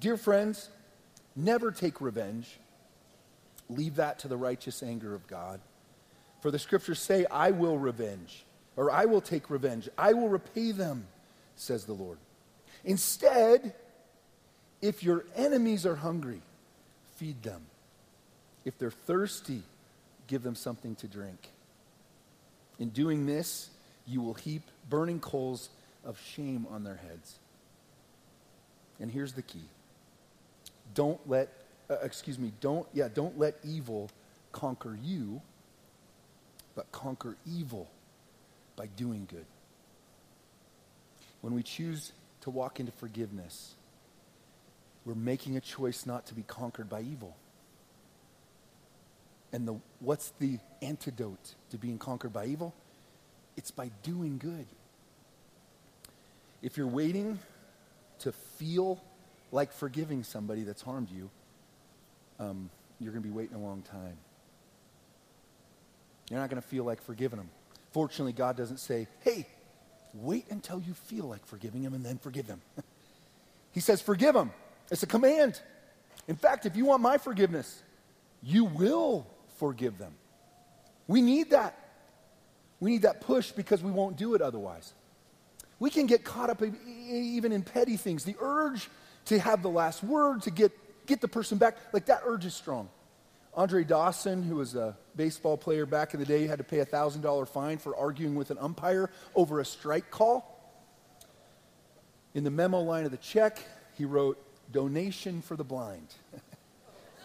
Dear 0.00 0.16
friends, 0.16 0.68
never 1.34 1.70
take 1.70 2.00
revenge. 2.00 2.58
Leave 3.68 3.96
that 3.96 4.18
to 4.20 4.28
the 4.28 4.36
righteous 4.36 4.82
anger 4.82 5.14
of 5.14 5.26
God. 5.26 5.60
For 6.40 6.50
the 6.50 6.58
scriptures 6.58 7.00
say, 7.00 7.26
I 7.30 7.50
will 7.50 7.78
revenge, 7.78 8.44
or 8.76 8.90
I 8.90 9.04
will 9.06 9.20
take 9.20 9.50
revenge. 9.50 9.88
I 9.98 10.12
will 10.12 10.28
repay 10.28 10.72
them, 10.72 11.06
says 11.56 11.84
the 11.84 11.92
Lord. 11.92 12.18
Instead, 12.84 13.74
if 14.80 15.02
your 15.02 15.24
enemies 15.34 15.84
are 15.84 15.96
hungry, 15.96 16.40
feed 17.16 17.42
them. 17.42 17.62
If 18.64 18.78
they're 18.78 18.90
thirsty, 18.90 19.62
give 20.28 20.42
them 20.42 20.54
something 20.54 20.94
to 20.96 21.08
drink. 21.08 21.48
In 22.78 22.90
doing 22.90 23.26
this, 23.26 23.70
you 24.06 24.20
will 24.20 24.34
heap 24.34 24.62
burning 24.88 25.20
coals 25.20 25.68
of 26.04 26.20
shame 26.20 26.66
on 26.70 26.84
their 26.84 26.96
heads. 26.96 27.38
And 29.00 29.10
here's 29.10 29.32
the 29.32 29.42
key 29.42 29.64
don't 30.94 31.20
let, 31.28 31.48
uh, 31.90 31.94
excuse 32.02 32.38
me, 32.38 32.52
don't, 32.60 32.86
yeah, 32.92 33.08
don't 33.12 33.38
let 33.38 33.56
evil 33.64 34.10
conquer 34.52 34.98
you, 35.02 35.40
but 36.74 36.90
conquer 36.92 37.36
evil 37.46 37.88
by 38.76 38.86
doing 38.86 39.26
good. 39.30 39.46
When 41.40 41.54
we 41.54 41.62
choose 41.62 42.12
to 42.42 42.50
walk 42.50 42.80
into 42.80 42.92
forgiveness, 42.92 43.74
we're 45.04 45.14
making 45.14 45.56
a 45.56 45.60
choice 45.60 46.04
not 46.06 46.26
to 46.26 46.34
be 46.34 46.42
conquered 46.42 46.88
by 46.88 47.00
evil. 47.00 47.36
And 49.52 49.66
the, 49.66 49.76
what's 50.00 50.32
the 50.38 50.58
antidote 50.82 51.54
to 51.70 51.78
being 51.78 51.98
conquered 51.98 52.32
by 52.32 52.46
evil? 52.46 52.74
It's 53.56 53.70
by 53.70 53.90
doing 54.02 54.38
good. 54.38 54.66
If 56.60 56.76
you're 56.76 56.86
waiting 56.86 57.38
to 58.20 58.32
feel 58.32 59.00
like 59.50 59.72
forgiving 59.72 60.22
somebody 60.22 60.62
that's 60.62 60.82
harmed 60.82 61.10
you, 61.10 61.30
um, 62.38 62.70
you're 63.00 63.12
going 63.12 63.22
to 63.22 63.28
be 63.28 63.34
waiting 63.34 63.56
a 63.56 63.60
long 63.60 63.82
time. 63.82 64.16
You're 66.30 66.40
not 66.40 66.50
going 66.50 66.60
to 66.60 66.68
feel 66.68 66.84
like 66.84 67.02
forgiving 67.02 67.38
them. 67.38 67.48
Fortunately, 67.92 68.32
God 68.32 68.56
doesn't 68.56 68.78
say, 68.78 69.06
hey, 69.20 69.46
wait 70.14 70.46
until 70.50 70.80
you 70.80 70.94
feel 70.94 71.24
like 71.24 71.46
forgiving 71.46 71.82
them 71.82 71.94
and 71.94 72.04
then 72.04 72.18
forgive 72.18 72.46
them. 72.46 72.60
he 73.72 73.80
says, 73.80 74.00
forgive 74.00 74.34
them. 74.34 74.52
It's 74.90 75.02
a 75.02 75.06
command. 75.06 75.60
In 76.26 76.36
fact, 76.36 76.66
if 76.66 76.76
you 76.76 76.84
want 76.84 77.02
my 77.02 77.18
forgiveness, 77.18 77.82
you 78.42 78.64
will 78.64 79.26
forgive 79.56 79.98
them. 79.98 80.12
We 81.06 81.22
need 81.22 81.50
that. 81.50 81.76
We 82.80 82.90
need 82.90 83.02
that 83.02 83.20
push 83.20 83.50
because 83.50 83.82
we 83.82 83.90
won't 83.90 84.16
do 84.16 84.34
it 84.34 84.42
otherwise. 84.42 84.92
We 85.80 85.90
can 85.90 86.06
get 86.06 86.24
caught 86.24 86.50
up 86.50 86.62
even 86.86 87.52
in 87.52 87.62
petty 87.62 87.96
things. 87.96 88.24
The 88.24 88.36
urge 88.40 88.88
to 89.26 89.38
have 89.38 89.62
the 89.62 89.70
last 89.70 90.02
word, 90.02 90.42
to 90.42 90.50
get, 90.50 90.72
get 91.08 91.20
the 91.20 91.26
person 91.26 91.58
back, 91.58 91.76
like 91.92 92.06
that 92.06 92.22
urge 92.24 92.44
is 92.44 92.54
strong. 92.54 92.88
Andre 93.54 93.82
Dawson, 93.82 94.44
who 94.44 94.54
was 94.56 94.76
a 94.76 94.96
baseball 95.16 95.56
player 95.56 95.84
back 95.84 96.14
in 96.14 96.20
the 96.20 96.26
day, 96.26 96.46
had 96.46 96.58
to 96.58 96.64
pay 96.64 96.78
a 96.78 96.86
$1,000 96.86 97.48
fine 97.48 97.78
for 97.78 97.96
arguing 97.96 98.36
with 98.36 98.52
an 98.52 98.58
umpire 98.58 99.10
over 99.34 99.58
a 99.58 99.64
strike 99.64 100.12
call. 100.12 100.54
In 102.34 102.44
the 102.44 102.50
memo 102.50 102.78
line 102.80 103.04
of 103.04 103.10
the 103.10 103.16
check, 103.16 103.58
he 103.96 104.04
wrote, 104.04 104.38
donation 104.70 105.42
for 105.42 105.56
the 105.56 105.64
blind. 105.64 106.06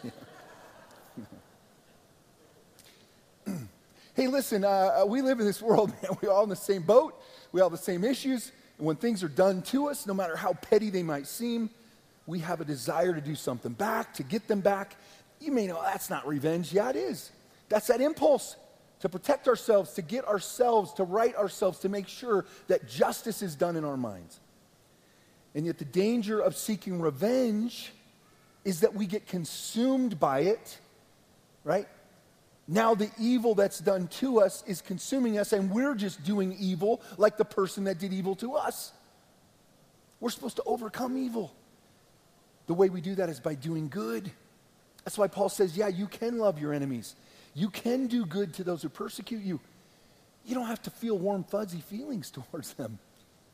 hey, 4.15 4.27
listen, 4.27 4.63
uh, 4.63 5.01
uh, 5.03 5.05
we 5.05 5.21
live 5.21 5.39
in 5.39 5.45
this 5.45 5.61
world, 5.61 5.91
man. 6.01 6.17
We're 6.21 6.31
all 6.31 6.43
in 6.43 6.49
the 6.49 6.55
same 6.55 6.81
boat. 6.83 7.21
We 7.51 7.61
all 7.61 7.69
have 7.69 7.77
the 7.77 7.83
same 7.83 8.03
issues. 8.03 8.51
And 8.77 8.87
when 8.87 8.95
things 8.95 9.23
are 9.23 9.29
done 9.29 9.61
to 9.63 9.89
us, 9.89 10.07
no 10.07 10.13
matter 10.13 10.35
how 10.35 10.53
petty 10.53 10.89
they 10.89 11.03
might 11.03 11.27
seem, 11.27 11.69
we 12.25 12.39
have 12.39 12.61
a 12.61 12.65
desire 12.65 13.13
to 13.13 13.21
do 13.21 13.35
something 13.35 13.73
back, 13.73 14.13
to 14.15 14.23
get 14.23 14.47
them 14.47 14.61
back. 14.61 14.95
You 15.39 15.51
may 15.51 15.67
know 15.67 15.81
that's 15.83 16.09
not 16.09 16.27
revenge. 16.27 16.71
Yeah, 16.71 16.89
it 16.89 16.95
is. 16.95 17.31
That's 17.69 17.87
that 17.87 18.01
impulse 18.01 18.55
to 19.01 19.09
protect 19.09 19.49
ourselves, 19.49 19.93
to 19.93 20.01
get 20.01 20.25
ourselves, 20.25 20.93
to 20.93 21.03
right 21.03 21.35
ourselves, 21.35 21.79
to 21.79 21.89
make 21.89 22.07
sure 22.07 22.45
that 22.67 22.87
justice 22.87 23.41
is 23.41 23.55
done 23.55 23.75
in 23.75 23.83
our 23.83 23.97
minds. 23.97 24.39
And 25.55 25.65
yet, 25.65 25.77
the 25.77 25.85
danger 25.85 26.39
of 26.39 26.55
seeking 26.55 27.01
revenge 27.01 27.91
is 28.63 28.79
that 28.79 28.95
we 28.95 29.05
get 29.05 29.27
consumed 29.27 30.19
by 30.19 30.39
it, 30.41 30.77
right? 31.65 31.87
Now, 32.67 32.95
the 32.95 33.09
evil 33.19 33.55
that's 33.55 33.79
done 33.79 34.07
to 34.19 34.39
us 34.39 34.63
is 34.65 34.81
consuming 34.81 35.37
us, 35.37 35.51
and 35.51 35.69
we're 35.69 35.95
just 35.95 36.23
doing 36.23 36.55
evil 36.57 37.01
like 37.17 37.37
the 37.37 37.45
person 37.45 37.83
that 37.83 37.99
did 37.99 38.13
evil 38.13 38.35
to 38.37 38.53
us. 38.53 38.93
We're 40.21 40.29
supposed 40.29 40.55
to 40.55 40.63
overcome 40.65 41.17
evil. 41.17 41.53
The 42.67 42.73
way 42.73 42.89
we 42.89 43.01
do 43.01 43.15
that 43.15 43.29
is 43.29 43.39
by 43.39 43.55
doing 43.55 43.89
good. 43.89 44.31
That's 45.03 45.17
why 45.17 45.27
Paul 45.27 45.49
says, 45.49 45.75
yeah, 45.75 45.89
you 45.89 46.07
can 46.07 46.37
love 46.37 46.59
your 46.59 46.73
enemies. 46.73 47.15
You 47.53 47.69
can 47.69 48.07
do 48.07 48.25
good 48.25 48.53
to 48.55 48.63
those 48.63 48.81
who 48.81 48.89
persecute 48.89 49.43
you. 49.43 49.59
You 50.45 50.55
don't 50.55 50.67
have 50.67 50.81
to 50.83 50.89
feel 50.89 51.17
warm, 51.17 51.43
fuzzy 51.43 51.81
feelings 51.81 52.31
towards 52.51 52.73
them, 52.73 52.99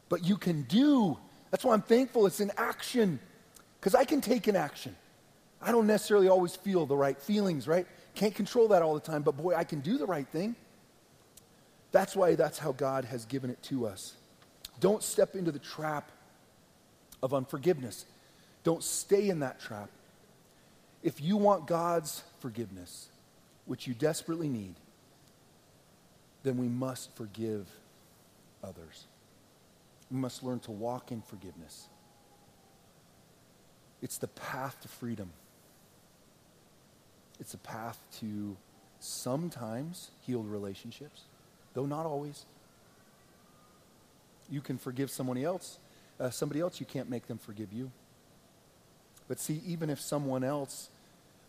but 0.09 0.23
you 0.23 0.37
can 0.37 0.63
do. 0.63 1.17
That's 1.51 1.63
why 1.63 1.73
I'm 1.73 1.81
thankful 1.81 2.25
it's 2.25 2.39
an 2.39 2.51
action, 2.57 3.19
because 3.79 3.95
I 3.95 4.05
can 4.05 4.21
take 4.21 4.47
an 4.47 4.55
action. 4.55 4.95
I 5.61 5.71
don't 5.71 5.87
necessarily 5.87 6.29
always 6.29 6.55
feel 6.55 6.85
the 6.85 6.95
right 6.95 7.19
feelings, 7.19 7.67
right? 7.67 7.85
Can't 8.15 8.33
control 8.33 8.69
that 8.69 8.81
all 8.81 8.93
the 8.93 8.99
time, 8.99 9.23
but 9.23 9.35
boy, 9.35 9.55
I 9.55 9.63
can 9.63 9.81
do 9.81 9.97
the 9.97 10.05
right 10.05 10.27
thing. 10.27 10.55
That's 11.91 12.15
why 12.15 12.35
that's 12.35 12.59
how 12.59 12.71
God 12.71 13.05
has 13.05 13.25
given 13.25 13.49
it 13.49 13.61
to 13.63 13.87
us. 13.87 14.13
Don't 14.79 15.03
step 15.03 15.35
into 15.35 15.51
the 15.51 15.59
trap 15.59 16.11
of 17.21 17.33
unforgiveness. 17.33 18.05
Don't 18.69 18.83
stay 18.83 19.29
in 19.29 19.39
that 19.39 19.59
trap. 19.59 19.89
If 21.01 21.19
you 21.19 21.37
want 21.37 21.65
God's 21.65 22.21
forgiveness, 22.37 23.07
which 23.65 23.87
you 23.87 23.95
desperately 23.95 24.47
need, 24.47 24.75
then 26.43 26.55
we 26.55 26.67
must 26.67 27.15
forgive 27.15 27.67
others. 28.63 29.07
We 30.11 30.19
must 30.19 30.43
learn 30.43 30.59
to 30.59 30.71
walk 30.71 31.11
in 31.11 31.23
forgiveness. 31.23 31.87
It's 34.03 34.19
the 34.19 34.27
path 34.27 34.79
to 34.81 34.87
freedom. 34.87 35.31
It's 37.39 37.55
a 37.55 37.57
path 37.57 37.99
to 38.19 38.55
sometimes 38.99 40.11
healed 40.27 40.45
relationships, 40.45 41.23
though 41.73 41.87
not 41.87 42.05
always. 42.05 42.45
You 44.47 44.61
can 44.61 44.77
forgive 44.77 45.09
someone 45.09 45.39
else, 45.39 45.79
uh, 46.19 46.29
somebody 46.29 46.59
else, 46.59 46.79
you 46.79 46.85
can't 46.85 47.09
make 47.09 47.25
them 47.25 47.39
forgive 47.39 47.73
you. 47.73 47.89
But 49.29 49.39
see, 49.39 49.61
even 49.65 49.89
if 49.89 50.01
someone 50.01 50.43
else 50.43 50.89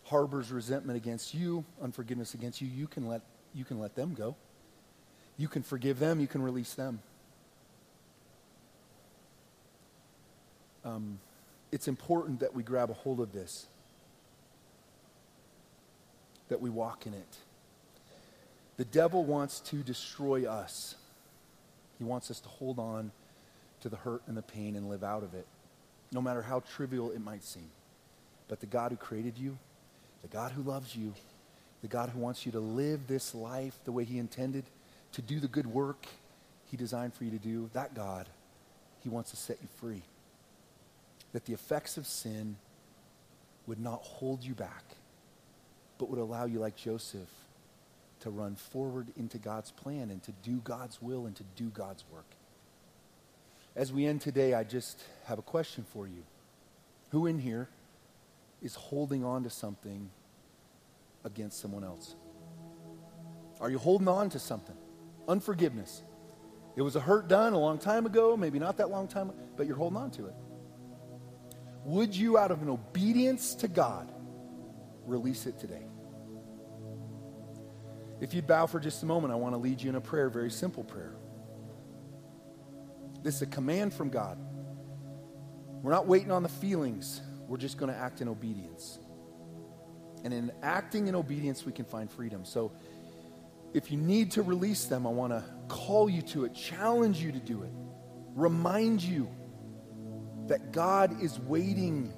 harbors 0.04 0.52
resentment 0.52 0.96
against 0.96 1.34
you, 1.34 1.64
unforgiveness 1.82 2.34
against 2.34 2.60
you, 2.60 2.68
you 2.68 2.86
can 2.86 3.08
let, 3.08 3.22
you 3.54 3.64
can 3.64 3.80
let 3.80 3.96
them 3.96 4.14
go. 4.14 4.36
You 5.38 5.48
can 5.48 5.62
forgive 5.62 5.98
them, 5.98 6.20
you 6.20 6.26
can 6.26 6.42
release 6.42 6.74
them. 6.74 7.00
Um, 10.84 11.18
it's 11.72 11.88
important 11.88 12.40
that 12.40 12.54
we 12.54 12.62
grab 12.62 12.90
a 12.90 12.94
hold 12.94 13.18
of 13.18 13.32
this, 13.32 13.66
that 16.48 16.60
we 16.60 16.68
walk 16.68 17.06
in 17.06 17.14
it. 17.14 17.36
The 18.76 18.84
devil 18.84 19.24
wants 19.24 19.60
to 19.60 19.76
destroy 19.76 20.46
us. 20.46 20.96
He 21.98 22.04
wants 22.04 22.30
us 22.30 22.40
to 22.40 22.48
hold 22.48 22.78
on 22.78 23.10
to 23.82 23.88
the 23.88 23.96
hurt 23.96 24.22
and 24.26 24.36
the 24.36 24.42
pain 24.42 24.76
and 24.76 24.90
live 24.90 25.02
out 25.02 25.22
of 25.22 25.32
it 25.32 25.46
no 26.12 26.20
matter 26.20 26.42
how 26.42 26.60
trivial 26.60 27.10
it 27.10 27.20
might 27.20 27.44
seem. 27.44 27.70
But 28.48 28.60
the 28.60 28.66
God 28.66 28.90
who 28.90 28.96
created 28.96 29.38
you, 29.38 29.58
the 30.22 30.28
God 30.28 30.52
who 30.52 30.62
loves 30.62 30.96
you, 30.96 31.14
the 31.82 31.88
God 31.88 32.10
who 32.10 32.18
wants 32.18 32.44
you 32.44 32.52
to 32.52 32.60
live 32.60 33.06
this 33.06 33.34
life 33.34 33.78
the 33.84 33.92
way 33.92 34.04
he 34.04 34.18
intended, 34.18 34.64
to 35.12 35.22
do 35.22 35.40
the 35.40 35.48
good 35.48 35.66
work 35.66 36.06
he 36.70 36.76
designed 36.76 37.14
for 37.14 37.24
you 37.24 37.30
to 37.30 37.38
do, 37.38 37.70
that 37.72 37.94
God, 37.94 38.28
he 39.02 39.08
wants 39.08 39.30
to 39.30 39.36
set 39.36 39.58
you 39.62 39.68
free. 39.80 40.02
That 41.32 41.46
the 41.46 41.52
effects 41.52 41.96
of 41.96 42.06
sin 42.06 42.56
would 43.66 43.80
not 43.80 44.02
hold 44.02 44.42
you 44.44 44.54
back, 44.54 44.84
but 45.98 46.10
would 46.10 46.18
allow 46.18 46.44
you, 46.44 46.58
like 46.58 46.76
Joseph, 46.76 47.28
to 48.20 48.30
run 48.30 48.56
forward 48.56 49.08
into 49.16 49.38
God's 49.38 49.70
plan 49.70 50.10
and 50.10 50.22
to 50.24 50.32
do 50.42 50.56
God's 50.56 51.00
will 51.00 51.26
and 51.26 51.36
to 51.36 51.44
do 51.56 51.68
God's 51.70 52.04
work. 52.12 52.26
As 53.80 53.94
we 53.94 54.04
end 54.04 54.20
today, 54.20 54.52
I 54.52 54.62
just 54.62 55.02
have 55.24 55.38
a 55.38 55.42
question 55.42 55.86
for 55.90 56.06
you. 56.06 56.22
Who 57.12 57.26
in 57.26 57.38
here 57.38 57.66
is 58.60 58.74
holding 58.74 59.24
on 59.24 59.44
to 59.44 59.48
something 59.48 60.10
against 61.24 61.60
someone 61.60 61.82
else? 61.82 62.14
Are 63.58 63.70
you 63.70 63.78
holding 63.78 64.06
on 64.06 64.28
to 64.28 64.38
something? 64.38 64.76
Unforgiveness. 65.26 66.02
It 66.76 66.82
was 66.82 66.94
a 66.94 67.00
hurt 67.00 67.26
done 67.26 67.54
a 67.54 67.58
long 67.58 67.78
time 67.78 68.04
ago, 68.04 68.36
maybe 68.36 68.58
not 68.58 68.76
that 68.76 68.90
long 68.90 69.08
time, 69.08 69.32
but 69.56 69.66
you're 69.66 69.76
holding 69.76 69.96
on 69.96 70.10
to 70.10 70.26
it. 70.26 70.34
Would 71.86 72.14
you, 72.14 72.36
out 72.36 72.50
of 72.50 72.60
an 72.60 72.68
obedience 72.68 73.54
to 73.54 73.66
God, 73.66 74.12
release 75.06 75.46
it 75.46 75.58
today? 75.58 75.86
If 78.20 78.34
you'd 78.34 78.46
bow 78.46 78.66
for 78.66 78.78
just 78.78 79.02
a 79.02 79.06
moment, 79.06 79.32
I 79.32 79.36
want 79.36 79.54
to 79.54 79.58
lead 79.58 79.80
you 79.80 79.88
in 79.88 79.96
a 79.96 80.02
prayer, 80.02 80.28
very 80.28 80.50
simple 80.50 80.84
prayer. 80.84 81.14
This 83.22 83.36
is 83.36 83.42
a 83.42 83.46
command 83.46 83.92
from 83.92 84.10
God. 84.10 84.38
We're 85.82 85.92
not 85.92 86.06
waiting 86.06 86.30
on 86.30 86.42
the 86.42 86.48
feelings, 86.48 87.22
we're 87.46 87.56
just 87.56 87.78
going 87.78 87.92
to 87.92 87.98
act 87.98 88.20
in 88.20 88.28
obedience. 88.28 88.98
And 90.22 90.34
in 90.34 90.52
acting 90.62 91.08
in 91.08 91.14
obedience, 91.14 91.64
we 91.64 91.72
can 91.72 91.86
find 91.86 92.10
freedom. 92.10 92.44
So 92.44 92.72
if 93.72 93.90
you 93.90 93.96
need 93.96 94.32
to 94.32 94.42
release 94.42 94.84
them, 94.84 95.06
I 95.06 95.10
want 95.10 95.32
to 95.32 95.42
call 95.68 96.10
you 96.10 96.22
to 96.22 96.44
it, 96.44 96.54
challenge 96.54 97.22
you 97.22 97.32
to 97.32 97.38
do 97.38 97.62
it, 97.62 97.70
remind 98.34 99.02
you 99.02 99.28
that 100.48 100.72
God 100.72 101.22
is 101.22 101.38
waiting 101.40 102.12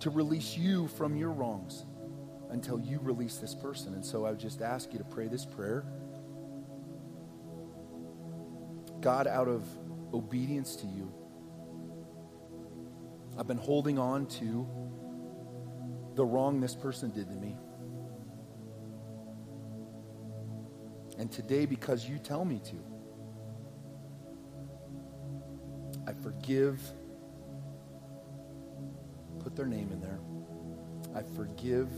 to 0.00 0.10
release 0.10 0.56
you 0.56 0.88
from 0.88 1.16
your 1.16 1.30
wrongs 1.30 1.84
until 2.50 2.80
you 2.80 2.98
release 3.00 3.36
this 3.36 3.54
person. 3.54 3.94
And 3.94 4.04
so 4.04 4.24
I 4.24 4.30
would 4.30 4.40
just 4.40 4.60
ask 4.60 4.92
you 4.92 4.98
to 4.98 5.04
pray 5.04 5.28
this 5.28 5.44
prayer. 5.44 5.84
God, 9.00 9.26
out 9.26 9.48
of 9.48 9.64
obedience 10.12 10.76
to 10.76 10.86
you, 10.86 11.12
I've 13.38 13.46
been 13.46 13.58
holding 13.58 13.98
on 13.98 14.26
to 14.26 14.66
the 16.14 16.24
wrong 16.24 16.60
this 16.60 16.74
person 16.74 17.10
did 17.10 17.28
to 17.28 17.36
me. 17.36 17.56
And 21.18 21.30
today, 21.30 21.66
because 21.66 22.08
you 22.08 22.18
tell 22.18 22.44
me 22.44 22.60
to, 22.64 22.76
I 26.06 26.12
forgive. 26.14 26.80
Put 29.40 29.54
their 29.54 29.66
name 29.66 29.90
in 29.92 30.00
there. 30.00 30.18
I 31.14 31.22
forgive 31.36 31.90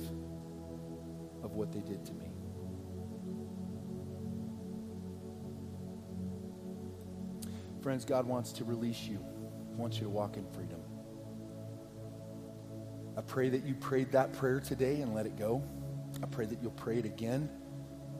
of 1.42 1.52
what 1.52 1.72
they 1.72 1.80
did 1.80 2.04
to 2.06 2.12
me. 2.12 2.30
Friends, 7.82 8.04
God 8.04 8.26
wants 8.26 8.52
to 8.52 8.64
release 8.64 9.02
you, 9.02 9.24
he 9.70 9.76
wants 9.76 9.96
you 9.96 10.04
to 10.04 10.10
walk 10.10 10.36
in 10.36 10.44
freedom. 10.52 10.80
I 13.16 13.22
pray 13.22 13.48
that 13.48 13.64
you 13.64 13.74
prayed 13.74 14.12
that 14.12 14.32
prayer 14.34 14.60
today 14.60 15.00
and 15.00 15.14
let 15.14 15.26
it 15.26 15.36
go. 15.36 15.62
I 16.22 16.26
pray 16.26 16.46
that 16.46 16.62
you'll 16.62 16.72
pray 16.72 16.98
it 16.98 17.04
again 17.04 17.48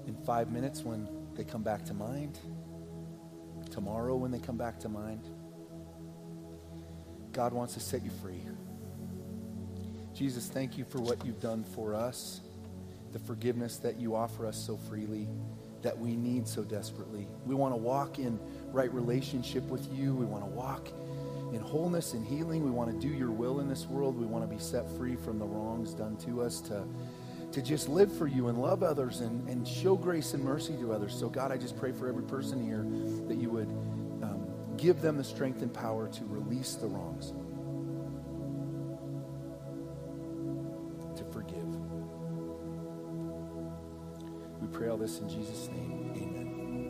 in 0.07 0.15
five 0.25 0.51
minutes 0.51 0.83
when 0.83 1.09
they 1.35 1.45
come 1.45 1.63
back 1.63 1.85
to 1.87 1.95
mind, 1.95 2.39
tomorrow 3.71 4.17
when 4.17 4.31
they 4.31 4.39
come 4.39 4.57
back 4.57 4.79
to 4.81 4.89
mind. 4.89 5.29
God 7.33 7.53
wants 7.53 7.75
to 7.75 7.81
set 7.81 8.03
you 8.03 8.11
free. 8.23 8.41
Jesus, 10.15 10.49
thank 10.49 10.77
you 10.77 10.85
for 10.85 11.01
what 11.01 11.25
you've 11.25 11.41
done 11.41 11.65
for 11.65 11.95
us, 11.95 12.41
the 13.13 13.19
forgiveness 13.19 13.77
that 13.79 14.01
you 14.01 14.15
offer 14.15 14.47
us 14.47 14.57
so 14.57 14.77
freely, 14.77 15.29
that 15.83 15.97
we 15.99 16.17
need 16.17 16.49
so 16.49 16.63
desperately. 16.63 17.27
We 17.47 17.55
want 17.55 17.73
to 17.73 17.79
walk 17.79 18.19
in 18.19 18.39
right 18.73 18.93
relationship 18.93 19.65
with 19.65 19.93
you. 19.93 20.15
We 20.15 20.27
want 20.27 20.45
to 20.45 20.51
walk 20.51 20.89
in 21.53 21.61
wholeness 21.61 22.15
and 22.15 22.25
healing. 22.25 22.65
We 22.65 22.71
want 22.71 22.91
to 22.91 22.97
do 22.97 23.13
your 23.13 23.31
will 23.31 23.61
in 23.61 23.69
this 23.69 23.87
world. 23.87 24.19
We 24.19 24.27
want 24.27 24.49
to 24.49 24.55
be 24.55 24.61
set 24.61 24.89
free 24.97 25.17
from 25.17 25.39
the 25.39 25.47
wrongs 25.47 25.95
done 25.95 26.17
to 26.19 26.43
us, 26.43 26.61
to, 26.63 26.85
to 27.53 27.63
just 27.63 27.89
live 27.89 28.17
for 28.17 28.27
you 28.27 28.49
and 28.49 28.61
love 28.61 28.83
others 28.83 29.21
and, 29.21 29.49
and 29.49 29.67
show 29.67 29.97
grace 29.97 30.35
and 30.35 30.45
mercy 30.45 30.77
to 30.79 30.93
others. 30.93 31.15
So, 31.15 31.29
God, 31.29 31.51
I 31.51 31.57
just 31.57 31.77
pray 31.77 31.93
for 31.93 32.09
every 32.09 32.23
person 32.23 32.65
here 32.65 32.87
that 33.29 33.41
you 33.41 33.51
would 33.51 33.69
um, 34.23 34.47
give 34.77 35.01
them 35.01 35.17
the 35.17 35.25
strength 35.25 35.63
and 35.63 35.73
power 35.73 36.09
to 36.09 36.25
release 36.27 36.75
the 36.75 36.87
wrongs, 36.87 37.33
to 41.19 41.25
forgive. 41.33 41.67
We 44.61 44.69
pray 44.69 44.89
all 44.89 44.97
this 44.97 45.19
in 45.19 45.29
Jesus' 45.29 45.69
name. 45.69 46.13
Amen. 46.15 46.30